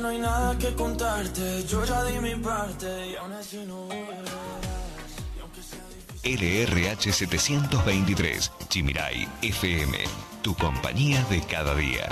No 0.00 0.08
hay 0.08 0.18
nada 0.18 0.56
que 0.58 0.74
contarte. 0.74 1.64
Yo 1.66 1.84
ya 1.84 2.04
di 2.04 2.18
mi 2.20 2.34
parte 2.36 3.08
y 3.08 3.16
aún 3.16 3.32
así 3.32 3.64
no. 3.66 3.88
LRH 6.24 7.12
723, 7.12 8.52
Chimirai 8.68 9.28
FM, 9.42 9.98
tu 10.42 10.54
compañía 10.54 11.24
de 11.30 11.40
cada 11.42 11.74
día. 11.74 12.08